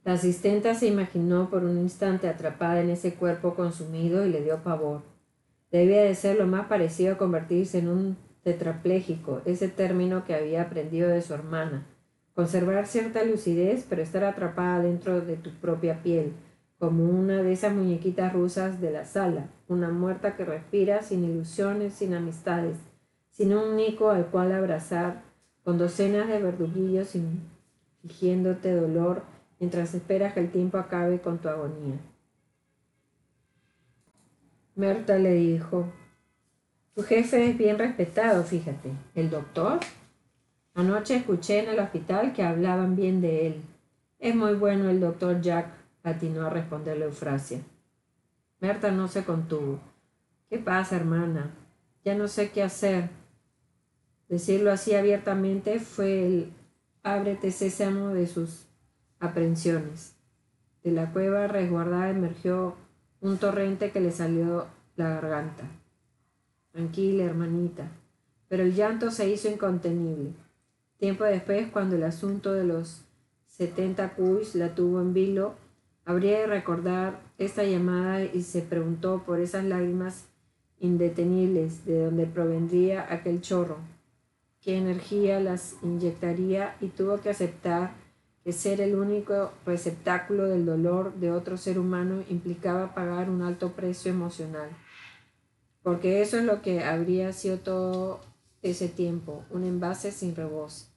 La 0.10 0.16
asistenta 0.16 0.74
se 0.74 0.88
imaginó 0.88 1.52
por 1.52 1.64
un 1.64 1.78
instante 1.78 2.28
atrapada 2.28 2.82
en 2.82 2.90
ese 2.90 3.14
cuerpo 3.14 3.54
consumido 3.54 4.26
y 4.26 4.32
le 4.32 4.42
dio 4.42 4.64
pavor. 4.64 5.04
Debía 5.70 6.02
de 6.02 6.16
ser 6.16 6.40
lo 6.40 6.48
más 6.48 6.66
parecido 6.66 7.14
a 7.14 7.18
convertirse 7.20 7.78
en 7.78 7.90
un 7.90 8.18
tetrapléjico, 8.42 9.44
ese 9.46 9.68
término 9.68 10.26
que 10.26 10.34
había 10.34 10.64
aprendido 10.64 11.10
de 11.10 11.22
su 11.22 11.36
hermana. 11.36 11.86
Conservar 12.34 12.88
cierta 12.88 13.24
lucidez, 13.24 13.86
pero 13.88 14.02
estar 14.02 14.24
atrapada 14.24 14.82
dentro 14.82 15.22
de 15.22 15.36
tu 15.36 15.52
propia 15.52 16.02
piel, 16.02 16.34
como 16.80 17.04
una 17.04 17.44
de 17.44 17.52
esas 17.52 17.76
muñequitas 17.76 18.34
rusas 18.34 18.82
de 18.82 18.90
la 18.90 19.06
sala, 19.06 19.52
una 19.68 19.92
muerta 19.92 20.36
que 20.36 20.44
respira 20.44 21.04
sin 21.04 21.24
ilusiones, 21.24 21.94
sin 21.94 22.16
amistades, 22.16 22.78
sin 23.30 23.54
un 23.54 23.76
nico 23.76 24.10
al 24.10 24.26
cual 24.26 24.54
abrazar, 24.54 25.22
con 25.64 25.78
docenas 25.78 26.28
de 26.30 26.42
verduguillos 26.42 27.16
fingiéndote 28.02 28.74
dolor 28.74 29.22
mientras 29.60 29.94
esperas 29.94 30.34
que 30.34 30.40
el 30.40 30.52
tiempo 30.52 30.78
acabe 30.78 31.20
con 31.20 31.40
tu 31.40 31.50
agonía. 31.50 32.00
Merta 34.76 35.18
le 35.18 35.34
dijo, 35.34 35.92
tu 36.96 37.04
jefe 37.04 37.50
es 37.50 37.58
bien 37.58 37.78
respetado, 37.78 38.44
fíjate. 38.44 38.92
¿El 39.14 39.30
doctor? 39.30 39.80
Anoche 40.74 41.18
escuché 41.18 41.60
en 41.60 41.70
el 41.70 41.80
hospital 41.80 42.32
que 42.32 42.44
hablaban 42.44 42.96
bien 42.96 43.20
de 43.20 43.48
él. 43.48 43.62
Es 44.20 44.36
muy 44.36 44.54
bueno 44.54 44.90
el 44.90 45.02
doctor 45.02 45.42
Jack, 45.42 45.68
atinó 46.04 46.46
a 46.46 46.50
responderle 46.50 47.06
Eufrasia. 47.06 47.60
Merta 48.62 48.92
no 48.92 49.08
se 49.08 49.24
contuvo. 49.26 49.80
¿Qué 50.50 50.58
pasa, 50.58 50.96
hermana? 50.96 51.52
Ya 52.06 52.16
no 52.16 52.28
sé 52.28 52.52
qué 52.52 52.64
hacer. 52.64 53.10
Decirlo 54.30 54.72
así 54.72 54.96
abiertamente 54.96 55.80
fue 55.80 56.26
el 56.26 56.54
ábrete 57.04 57.52
sésamo 57.52 58.10
de 58.10 58.28
sus 58.28 58.69
aprensiones. 59.20 60.16
De 60.84 60.92
la 60.92 61.12
cueva 61.12 61.48
resguardada 61.48 62.10
emergió 62.10 62.76
un 63.22 63.38
torrente 63.38 63.92
que 63.92 64.00
le 64.00 64.12
salió 64.12 64.68
la 64.96 65.10
garganta. 65.10 65.64
Tranquila, 66.72 67.24
hermanita. 67.24 67.92
Pero 68.48 68.64
el 68.64 68.74
llanto 68.74 69.12
se 69.12 69.30
hizo 69.30 69.50
incontenible. 69.50 70.34
Tiempo 70.98 71.24
después, 71.24 71.70
cuando 71.72 71.96
el 71.96 72.04
asunto 72.04 72.54
de 72.54 72.64
los 72.64 73.04
setenta 73.48 74.14
cuis 74.16 74.56
la 74.56 74.74
tuvo 74.76 75.02
en 75.02 75.14
vilo, 75.14 75.56
habría 76.06 76.40
de 76.40 76.48
recordar 76.48 77.20
esta 77.38 77.64
llamada 77.64 78.24
y 78.24 78.42
se 78.42 78.62
preguntó 78.62 79.24
por 79.26 79.40
esas 79.40 79.66
lágrimas 79.66 80.26
indetenibles 80.80 81.86
de 81.86 82.06
donde 82.06 82.26
provendría 82.26 83.14
aquel 83.14 83.42
chorro, 83.42 83.78
qué 84.62 84.78
energía 84.78 85.40
las 85.40 85.76
inyectaría 85.84 86.76
y 86.80 86.88
tuvo 86.88 87.20
que 87.20 87.30
aceptar 87.30 87.92
ser 88.54 88.82
el 88.82 88.96
único 88.96 89.52
receptáculo 89.66 90.46
del 90.46 90.66
dolor 90.66 91.14
de 91.16 91.32
otro 91.32 91.58
ser 91.58 91.80
humano 91.80 92.24
implicaba 92.30 92.94
pagar 92.94 93.30
un 93.30 93.42
alto 93.42 93.72
precio 93.74 94.12
emocional. 94.12 94.70
Porque 95.84 96.22
eso 96.22 96.38
es 96.38 96.44
lo 96.44 96.62
que 96.62 96.84
habría 96.84 97.34
sido 97.34 97.60
todo 97.60 98.22
ese 98.62 98.90
tiempo, 98.90 99.44
un 99.50 99.64
envase 99.64 100.12
sin 100.12 100.36
rebozo. 100.36 100.88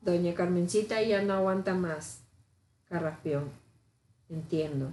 Doña 0.00 0.34
Carmencita 0.34 1.02
ya 1.02 1.22
no 1.22 1.34
aguanta 1.34 1.74
más. 1.74 2.22
Carraspión. 2.88 3.50
Entiendo. 4.28 4.90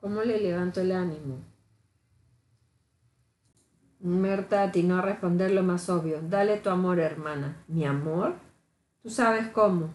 ¿Cómo 0.00 0.22
le 0.22 0.40
levanto 0.40 0.80
el 0.80 0.92
ánimo? 0.92 1.38
Merta 4.00 4.64
atinó 4.64 4.98
a 4.98 5.02
responder 5.02 5.50
lo 5.52 5.62
más 5.62 5.88
obvio. 5.88 6.20
Dale 6.20 6.58
tu 6.58 6.70
amor, 6.70 6.98
hermana. 6.98 7.64
¿Mi 7.68 7.86
amor? 7.86 8.34
Tú 9.04 9.10
sabes 9.10 9.48
cómo. 9.48 9.92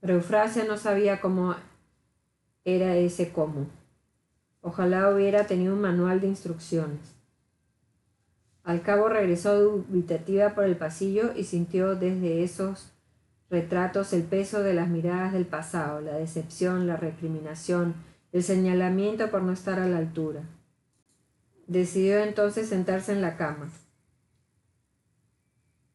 Pero 0.00 0.14
Eufrasia 0.14 0.62
no 0.62 0.76
sabía 0.76 1.20
cómo 1.20 1.56
era 2.64 2.94
ese 2.94 3.32
cómo. 3.32 3.66
Ojalá 4.60 5.10
hubiera 5.10 5.48
tenido 5.48 5.74
un 5.74 5.80
manual 5.80 6.20
de 6.20 6.28
instrucciones. 6.28 7.00
Al 8.62 8.82
cabo 8.82 9.08
regresó 9.08 9.60
dubitativa 9.60 10.54
por 10.54 10.62
el 10.62 10.76
pasillo 10.76 11.32
y 11.34 11.42
sintió 11.42 11.96
desde 11.96 12.44
esos 12.44 12.92
retratos 13.50 14.12
el 14.12 14.22
peso 14.22 14.62
de 14.62 14.74
las 14.74 14.86
miradas 14.86 15.32
del 15.32 15.44
pasado, 15.44 16.00
la 16.00 16.16
decepción, 16.16 16.86
la 16.86 16.96
recriminación, 16.96 17.96
el 18.30 18.44
señalamiento 18.44 19.32
por 19.32 19.42
no 19.42 19.50
estar 19.50 19.80
a 19.80 19.88
la 19.88 19.98
altura. 19.98 20.42
Decidió 21.66 22.20
entonces 22.20 22.68
sentarse 22.68 23.10
en 23.10 23.20
la 23.20 23.36
cama. 23.36 23.68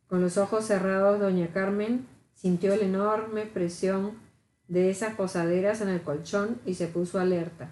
Con 0.09 0.19
los 0.19 0.37
ojos 0.37 0.65
cerrados, 0.65 1.21
doña 1.21 1.47
Carmen 1.53 2.16
Sintió 2.37 2.75
la 2.75 2.83
enorme 2.83 3.47
presión 3.47 4.11
de 4.67 4.91
esas 4.91 5.15
posaderas 5.15 5.81
en 5.81 5.89
el 5.89 6.03
colchón 6.03 6.61
y 6.67 6.75
se 6.75 6.85
puso 6.85 7.19
alerta. 7.19 7.71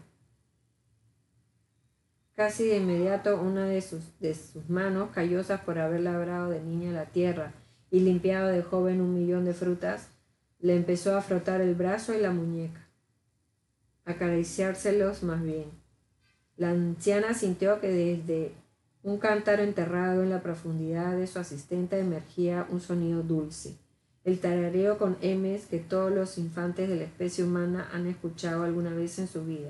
Casi 2.34 2.65
de 2.65 2.78
inmediato 2.78 3.39
una 3.39 3.67
de 3.67 3.84
sus, 3.84 4.19
de 4.19 4.34
sus 4.34 4.67
manos, 4.67 5.12
callosas 5.12 5.62
por 5.62 5.78
haber 5.78 6.01
labrado 6.01 6.49
de 6.49 6.63
niña 6.63 6.91
la 6.91 7.06
tierra 7.06 7.54
y 7.91 7.99
limpiado 7.99 8.47
de 8.47 8.63
joven 8.63 9.01
un 9.01 9.13
millón 9.13 9.45
de 9.45 9.54
frutas, 9.54 10.08
le 10.60 10.75
empezó 10.75 11.15
a 11.15 11.21
frotar 11.21 11.62
el 11.62 11.75
brazo 11.75 12.15
y 12.15 12.19
la 12.19 12.32
muñeca, 12.32 12.88
acariciárselos 14.04 15.21
más 15.21 15.43
bien. 15.43 15.69
La 16.58 16.71
anciana 16.71 17.36
sintió 17.36 17.80
que 17.80 17.89
desde 17.89 18.51
un 19.04 19.19
cántaro 19.19 19.62
enterrado 19.62 20.23
en 20.23 20.32
la 20.32 20.41
profundidad 20.41 21.15
de 21.15 21.28
su 21.28 21.38
asistente 21.38 21.99
emergía 21.99 22.65
un 22.71 22.82
sonido 22.82 23.21
dulce 23.21 23.78
el 24.26 24.40
tarareo 24.40 24.98
con 24.98 25.18
M's 25.22 25.68
que 25.68 25.78
todos 25.78 26.12
los 26.12 26.40
infantes 26.40 26.90
de 26.90 26.96
la 26.96 27.04
especie 27.04 27.44
humana 27.44 27.88
han 27.94 28.08
escuchado 28.08 28.64
alguna 28.64 28.92
vez 28.92 29.20
en 29.20 29.28
su 29.28 29.46
vida. 29.46 29.70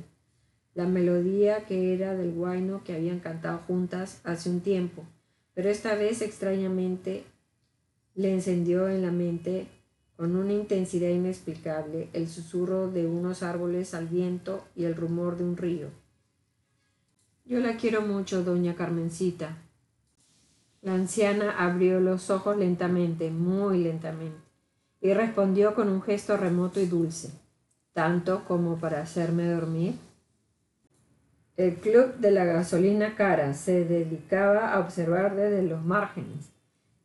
La 0.73 0.87
melodía 0.87 1.65
que 1.65 1.93
era 1.93 2.15
del 2.15 2.31
guayno 2.31 2.81
que 2.85 2.95
habían 2.95 3.19
cantado 3.19 3.59
juntas 3.67 4.21
hace 4.23 4.49
un 4.49 4.61
tiempo, 4.61 5.03
pero 5.53 5.69
esta 5.69 5.95
vez 5.95 6.21
extrañamente 6.21 7.25
le 8.15 8.33
encendió 8.33 8.87
en 8.87 9.01
la 9.01 9.11
mente 9.11 9.67
con 10.15 10.37
una 10.37 10.53
intensidad 10.53 11.09
inexplicable 11.09 12.07
el 12.13 12.29
susurro 12.29 12.89
de 12.89 13.05
unos 13.05 13.43
árboles 13.43 13.93
al 13.93 14.07
viento 14.07 14.63
y 14.73 14.85
el 14.85 14.95
rumor 14.95 15.37
de 15.37 15.43
un 15.43 15.57
río. 15.57 15.89
Yo 17.43 17.59
la 17.59 17.75
quiero 17.75 18.01
mucho, 18.01 18.41
doña 18.41 18.75
Carmencita. 18.75 19.57
La 20.81 20.93
anciana 20.93 21.51
abrió 21.57 21.99
los 21.99 22.29
ojos 22.29 22.57
lentamente, 22.57 23.31
muy 23.31 23.79
lentamente 23.83 24.44
y 25.01 25.13
respondió 25.13 25.75
con 25.75 25.89
un 25.89 26.01
gesto 26.01 26.37
remoto 26.37 26.79
y 26.79 26.85
dulce, 26.85 27.31
tanto 27.93 28.43
como 28.45 28.77
para 28.77 29.01
hacerme 29.01 29.47
dormir. 29.47 29.95
El 31.57 31.75
club 31.75 32.15
de 32.15 32.31
la 32.31 32.43
gasolina 32.43 33.15
cara 33.15 33.53
se 33.53 33.85
dedicaba 33.85 34.73
a 34.73 34.79
observar 34.79 35.35
desde 35.35 35.63
los 35.63 35.83
márgenes. 35.83 36.49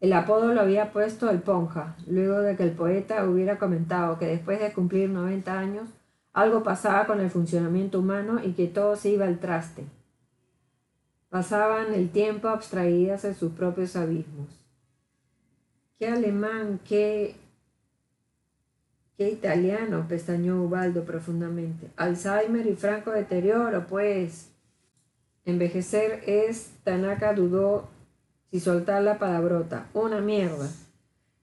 El 0.01 0.13
apodo 0.13 0.55
lo 0.55 0.63
había 0.63 0.93
puesto 0.93 1.31
el 1.31 1.41
Ponja, 1.41 1.95
luego 2.07 2.41
de 2.41 2.57
que 2.57 2.63
el 2.63 2.73
poeta 2.73 3.29
hubiera 3.29 3.59
comentado 3.59 4.19
que 4.19 4.27
después 4.27 4.59
de 4.59 4.73
cumplir 4.73 5.11
90 5.11 5.59
años 5.59 5.89
algo 6.33 6.63
pasaba 6.63 7.07
con 7.07 7.21
el 7.21 7.31
funcionamiento 7.31 7.99
humano 7.99 8.41
y 8.43 8.53
que 8.53 8.67
todo 8.67 8.97
se 8.97 9.11
iba 9.11 9.27
al 9.27 9.39
traste. 9.39 9.85
Pasaban 11.29 11.93
el 11.93 12.11
tiempo 12.11 12.49
abstraídas 12.49 13.25
en 13.25 13.35
sus 13.35 13.53
propios 13.53 13.95
abismos. 13.97 14.49
Qué 15.99 16.09
alemán, 16.09 16.81
qué 16.89 17.37
Qué 19.21 19.29
italiano, 19.29 20.07
pestañó 20.09 20.63
Ubaldo 20.63 21.05
profundamente. 21.05 21.91
Alzheimer 21.97 22.67
y 22.67 22.75
franco 22.75 23.11
deterioro, 23.11 23.87
pues. 23.87 24.49
Envejecer 25.45 26.23
es, 26.27 26.71
Tanaka 26.85 27.35
dudó 27.35 27.91
si 28.51 28.61
soltar 28.61 29.03
la 29.03 29.19
palabrota. 29.19 29.89
Una 29.93 30.23
mierda. 30.23 30.71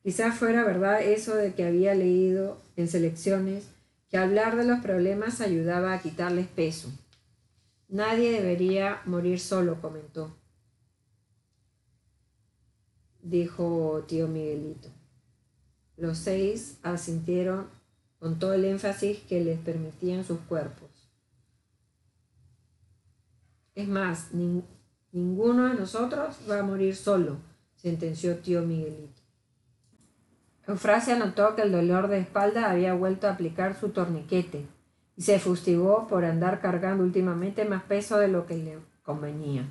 Quizás 0.02 0.40
fuera 0.40 0.64
verdad 0.64 1.04
eso 1.04 1.36
de 1.36 1.54
que 1.54 1.66
había 1.68 1.94
leído 1.94 2.58
en 2.78 2.88
selecciones 2.88 3.70
que 4.10 4.18
hablar 4.18 4.56
de 4.58 4.66
los 4.66 4.80
problemas 4.80 5.40
ayudaba 5.40 5.94
a 5.94 6.02
quitarles 6.02 6.48
peso. 6.48 6.92
Nadie 7.90 8.32
debería 8.32 9.04
morir 9.06 9.40
solo, 9.40 9.80
comentó. 9.80 10.36
Dijo 13.22 14.04
tío 14.08 14.28
Miguelito. 14.28 14.97
Los 15.98 16.20
seis 16.20 16.78
asintieron 16.84 17.68
con 18.20 18.40
todo 18.40 18.54
el 18.54 18.66
énfasis 18.66 19.20
que 19.24 19.44
les 19.44 19.60
permitían 19.60 20.24
sus 20.24 20.40
cuerpos. 20.42 20.90
Es 23.74 23.88
más, 23.88 24.30
ninguno 25.12 25.66
de 25.66 25.76
nosotros 25.76 26.38
va 26.50 26.60
a 26.60 26.64
morir 26.64 26.96
solo, 26.96 27.38
sentenció 27.76 28.38
tío 28.38 28.62
Miguelito. 28.62 29.22
Eufrasia 30.68 31.18
notó 31.18 31.56
que 31.56 31.62
el 31.62 31.72
dolor 31.72 32.10
de 32.10 32.20
espalda 32.20 32.70
había 32.70 32.94
vuelto 32.94 33.28
a 33.28 33.32
aplicar 33.32 33.80
su 33.80 33.90
torniquete 33.90 34.66
y 35.16 35.22
se 35.22 35.40
fustigó 35.40 36.08
por 36.08 36.26
andar 36.26 36.60
cargando 36.62 37.04
últimamente 37.04 37.66
más 37.66 37.84
peso 37.84 38.20
de 38.20 38.28
lo 38.28 38.46
que 38.46 38.58
le 38.58 38.78
convenía. 39.04 39.66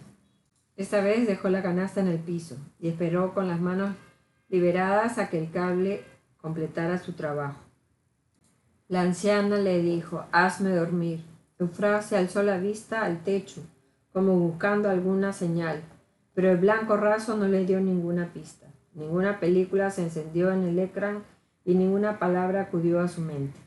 Esta 0.76 1.00
vez 1.00 1.26
dejó 1.26 1.50
la 1.50 1.62
canasta 1.62 2.00
en 2.00 2.08
el 2.08 2.18
piso 2.18 2.56
y 2.80 2.88
esperó 2.88 3.34
con 3.34 3.46
las 3.46 3.60
manos 3.60 3.94
liberadas 4.48 5.18
a 5.18 5.28
que 5.28 5.38
el 5.38 5.50
cable 5.50 6.02
completara 6.38 6.98
su 6.98 7.12
trabajo. 7.12 7.58
La 8.88 9.00
anciana 9.00 9.58
le 9.58 9.82
dijo, 9.82 10.24
hazme 10.30 10.70
dormir. 10.70 11.24
Eufrasia 11.58 12.18
alzó 12.18 12.42
la 12.42 12.58
vista 12.58 13.02
al 13.02 13.24
techo, 13.24 13.62
como 14.12 14.38
buscando 14.38 14.88
alguna 14.88 15.32
señal, 15.32 15.82
pero 16.34 16.50
el 16.50 16.58
blanco 16.58 16.96
raso 16.96 17.36
no 17.36 17.48
le 17.48 17.64
dio 17.64 17.80
ninguna 17.80 18.32
pista. 18.32 18.66
Ninguna 18.94 19.40
película 19.40 19.90
se 19.90 20.02
encendió 20.02 20.52
en 20.52 20.64
el 20.64 20.78
ecran 20.78 21.24
y 21.64 21.74
ninguna 21.74 22.18
palabra 22.18 22.62
acudió 22.62 23.00
a 23.00 23.08
su 23.08 23.20
mente. 23.20 23.58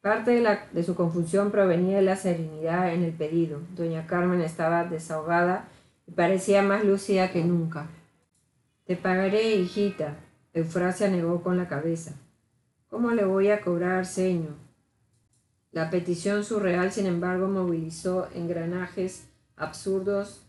Parte 0.00 0.30
de, 0.32 0.58
de, 0.72 0.82
su 0.82 0.94
confusión 0.94 1.50
provenía 1.50 1.96
de 1.96 2.02
la 2.02 2.16
serenidad 2.16 2.92
en 2.92 3.02
el 3.02 3.12
pedido. 3.12 3.60
Doña 3.76 4.06
Carmen 4.06 4.40
estaba 4.40 4.84
desahogada 4.84 5.68
y 6.06 6.12
parecía 6.12 6.62
más 6.62 6.84
lúcida 6.84 7.32
que 7.32 7.44
nunca. 7.44 7.86
Te 8.84 8.96
pagaré, 8.96 9.56
hijita. 9.56 10.16
Eufrasia 10.54 11.08
negó 11.08 11.42
con 11.42 11.56
la 11.56 11.68
cabeza. 11.68 12.12
¿Cómo 12.88 13.10
le 13.12 13.24
voy 13.24 13.48
a 13.48 13.60
cobrar, 13.60 14.06
señor? 14.06 14.54
La 15.70 15.88
petición 15.88 16.44
surreal, 16.44 16.92
sin 16.92 17.06
embargo, 17.06 17.48
movilizó 17.48 18.28
engranajes 18.34 19.28
absurdos 19.56 20.42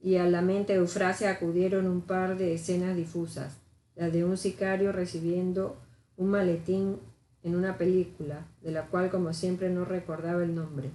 y 0.00 0.16
a 0.16 0.24
la 0.24 0.40
mente 0.40 0.72
de 0.72 0.78
Eufrasia 0.78 1.30
acudieron 1.30 1.86
un 1.86 2.00
par 2.00 2.38
de 2.38 2.54
escenas 2.54 2.96
difusas 2.96 3.62
la 3.94 4.08
de 4.08 4.24
un 4.24 4.36
sicario 4.36 4.92
recibiendo 4.92 5.76
un 6.16 6.30
maletín 6.30 6.98
en 7.42 7.56
una 7.56 7.76
película, 7.76 8.46
de 8.62 8.70
la 8.70 8.86
cual 8.86 9.10
como 9.10 9.32
siempre 9.32 9.68
no 9.68 9.84
recordaba 9.84 10.42
el 10.42 10.54
nombre, 10.54 10.90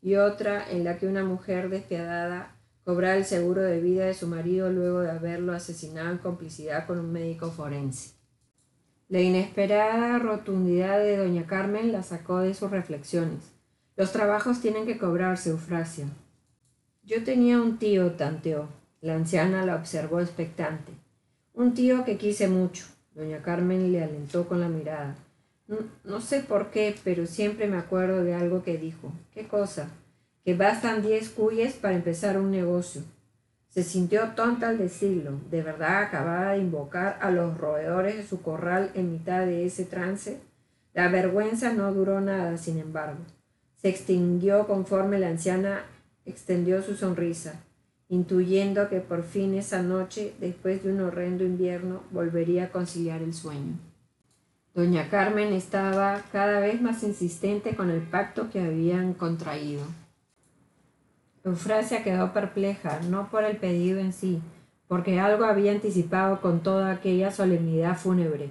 y 0.00 0.16
otra 0.16 0.68
en 0.70 0.84
la 0.84 0.98
que 0.98 1.06
una 1.06 1.24
mujer 1.24 1.68
despiadada 1.68 2.56
cobraba 2.84 3.16
el 3.16 3.24
seguro 3.24 3.62
de 3.62 3.80
vida 3.80 4.06
de 4.06 4.14
su 4.14 4.26
marido 4.26 4.70
luego 4.70 5.00
de 5.00 5.10
haberlo 5.10 5.52
asesinado 5.52 6.10
en 6.10 6.18
complicidad 6.18 6.86
con 6.86 6.98
un 6.98 7.12
médico 7.12 7.50
forense. 7.50 8.14
La 9.08 9.20
inesperada 9.20 10.18
rotundidad 10.18 10.98
de 10.98 11.18
doña 11.18 11.46
Carmen 11.46 11.92
la 11.92 12.02
sacó 12.02 12.38
de 12.38 12.54
sus 12.54 12.70
reflexiones. 12.70 13.52
Los 13.96 14.10
trabajos 14.10 14.60
tienen 14.60 14.86
que 14.86 14.96
cobrarse, 14.96 15.50
Eufrasia. 15.50 16.06
Yo 17.02 17.22
tenía 17.22 17.60
un 17.60 17.78
tío, 17.78 18.12
tanteó. 18.12 18.68
La 19.00 19.14
anciana 19.14 19.66
la 19.66 19.76
observó 19.76 20.20
expectante. 20.20 20.92
Un 21.52 21.74
tío 21.74 22.04
que 22.04 22.16
quise 22.16 22.48
mucho. 22.48 22.86
Doña 23.14 23.42
Carmen 23.42 23.92
le 23.92 24.02
alentó 24.02 24.48
con 24.48 24.60
la 24.60 24.68
mirada. 24.68 25.16
No, 26.04 26.20
sé 26.20 26.40
por 26.40 26.70
qué, 26.70 26.94
pero 27.04 27.26
siempre 27.26 27.66
me 27.66 27.76
acuerdo 27.76 28.24
de 28.24 28.34
algo 28.34 28.62
que 28.62 28.78
dijo. 28.78 29.12
¿Qué 29.34 29.46
cosa? 29.46 29.90
Que 30.44 30.54
bastan 30.54 31.02
diez 31.02 31.30
cuyes 31.30 31.74
para 31.74 31.94
empezar 31.94 32.38
un 32.38 32.50
negocio. 32.50 33.02
Se 33.68 33.82
sintió 33.82 34.30
tonta 34.30 34.68
al 34.68 34.78
decirlo. 34.78 35.40
De 35.50 35.62
verdad 35.62 36.02
acababa 36.02 36.52
de 36.52 36.58
invocar 36.58 37.18
a 37.20 37.30
los 37.30 37.56
roedores 37.56 38.16
de 38.16 38.26
su 38.26 38.42
corral 38.42 38.90
en 38.94 39.12
mitad 39.12 39.46
de 39.46 39.64
ese 39.64 39.84
trance. 39.84 40.40
La 40.94 41.08
vergüenza 41.08 41.72
no 41.72 41.92
duró 41.92 42.20
nada, 42.20 42.58
sin 42.58 42.78
embargo. 42.78 43.20
Se 43.76 43.88
extinguió 43.88 44.66
conforme 44.66 45.18
la 45.18 45.28
anciana 45.28 45.84
extendió 46.24 46.82
su 46.82 46.94
sonrisa 46.96 47.54
intuyendo 48.12 48.90
que 48.90 49.00
por 49.00 49.22
fin 49.22 49.54
esa 49.54 49.82
noche, 49.82 50.34
después 50.38 50.84
de 50.84 50.92
un 50.92 51.00
horrendo 51.00 51.44
invierno, 51.44 52.02
volvería 52.10 52.64
a 52.64 52.68
conciliar 52.68 53.22
el 53.22 53.32
sueño. 53.32 53.78
Doña 54.74 55.08
Carmen 55.08 55.54
estaba 55.54 56.20
cada 56.30 56.60
vez 56.60 56.82
más 56.82 57.02
insistente 57.04 57.74
con 57.74 57.88
el 57.88 58.02
pacto 58.02 58.50
que 58.50 58.60
habían 58.60 59.14
contraído. 59.14 59.80
Eufrasia 61.44 62.04
quedó 62.04 62.32
perpleja, 62.32 63.00
no 63.10 63.28
por 63.28 63.42
el 63.42 63.56
pedido 63.56 63.98
en 63.98 64.12
sí, 64.12 64.40
porque 64.86 65.18
algo 65.18 65.44
había 65.44 65.72
anticipado 65.72 66.40
con 66.40 66.62
toda 66.62 66.92
aquella 66.92 67.32
solemnidad 67.32 67.98
fúnebre, 67.98 68.50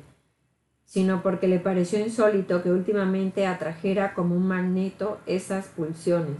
sino 0.83 1.23
porque 1.23 1.47
le 1.47 1.59
pareció 1.59 1.99
insólito 1.99 2.61
que 2.61 2.69
últimamente 2.69 3.47
atrajera 3.47 4.13
como 4.13 4.35
un 4.35 4.45
magneto 4.45 5.19
esas 5.25 5.67
pulsiones. 5.67 6.35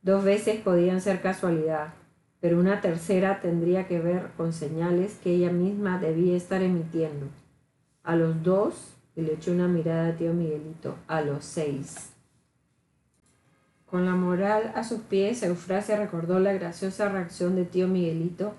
Dos 0.00 0.24
veces 0.24 0.60
podían 0.60 1.02
ser 1.02 1.20
casualidad, 1.20 1.92
pero 2.40 2.58
una 2.58 2.80
tercera 2.80 3.42
tendría 3.42 3.86
que 3.86 4.00
ver 4.00 4.28
con 4.38 4.54
señales 4.54 5.18
que 5.22 5.34
ella 5.34 5.50
misma 5.50 5.98
debía 5.98 6.34
estar 6.34 6.62
emitiendo. 6.62 7.26
A 8.02 8.16
los 8.16 8.42
dos, 8.42 8.94
y 9.16 9.20
le 9.20 9.34
echó 9.34 9.52
una 9.52 9.68
mirada 9.68 10.08
a 10.08 10.16
tío 10.16 10.32
Miguelito, 10.32 10.96
a 11.06 11.20
los 11.20 11.44
seis. 11.44 12.13
Con 13.94 14.06
la 14.06 14.16
moral 14.16 14.72
a 14.74 14.82
sus 14.82 15.02
pies, 15.02 15.44
Eufrasia 15.44 15.96
recordó 15.96 16.40
la 16.40 16.52
graciosa 16.52 17.08
reacción 17.08 17.54
de 17.54 17.64
tío 17.64 17.86
Miguelito 17.86 18.52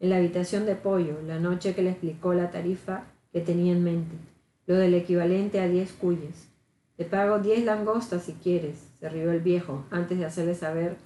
en 0.00 0.08
la 0.08 0.16
habitación 0.16 0.64
de 0.64 0.76
pollo, 0.76 1.20
la 1.26 1.38
noche 1.38 1.74
que 1.74 1.82
le 1.82 1.90
explicó 1.90 2.32
la 2.32 2.50
tarifa 2.50 3.04
que 3.30 3.42
tenía 3.42 3.72
en 3.72 3.84
mente, 3.84 4.16
lo 4.64 4.76
del 4.76 4.94
equivalente 4.94 5.60
a 5.60 5.68
diez 5.68 5.92
cuyes. 5.92 6.48
Te 6.96 7.04
pago 7.04 7.38
diez 7.38 7.66
langostas 7.66 8.22
si 8.22 8.32
quieres, 8.32 8.78
se 8.98 9.10
rió 9.10 9.30
el 9.30 9.40
viejo, 9.40 9.84
antes 9.90 10.18
de 10.18 10.24
hacerle 10.24 10.54
saber 10.54 10.96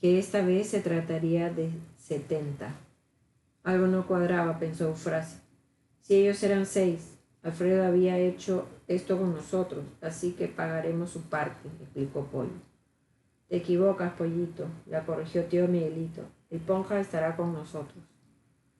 que 0.00 0.20
esta 0.20 0.40
vez 0.42 0.68
se 0.68 0.78
trataría 0.78 1.50
de 1.50 1.72
setenta. 1.96 2.76
Algo 3.64 3.88
no 3.88 4.06
cuadraba, 4.06 4.60
pensó 4.60 4.86
Eufrasia. 4.86 5.40
Si 6.00 6.14
ellos 6.14 6.40
eran 6.44 6.64
seis, 6.64 7.18
Alfredo 7.42 7.84
había 7.84 8.18
hecho 8.18 8.68
esto 8.86 9.18
con 9.18 9.34
nosotros, 9.34 9.82
así 10.00 10.30
que 10.30 10.46
pagaremos 10.46 11.10
su 11.10 11.22
parte, 11.22 11.68
explicó 11.82 12.26
Pollo. 12.26 12.69
Te 13.50 13.56
equivocas, 13.56 14.12
Pollito, 14.12 14.68
la 14.86 15.04
corrigió 15.04 15.44
tío 15.46 15.66
Miguelito. 15.66 16.22
El 16.50 16.60
ponja 16.60 17.00
estará 17.00 17.34
con 17.34 17.52
nosotros. 17.52 18.04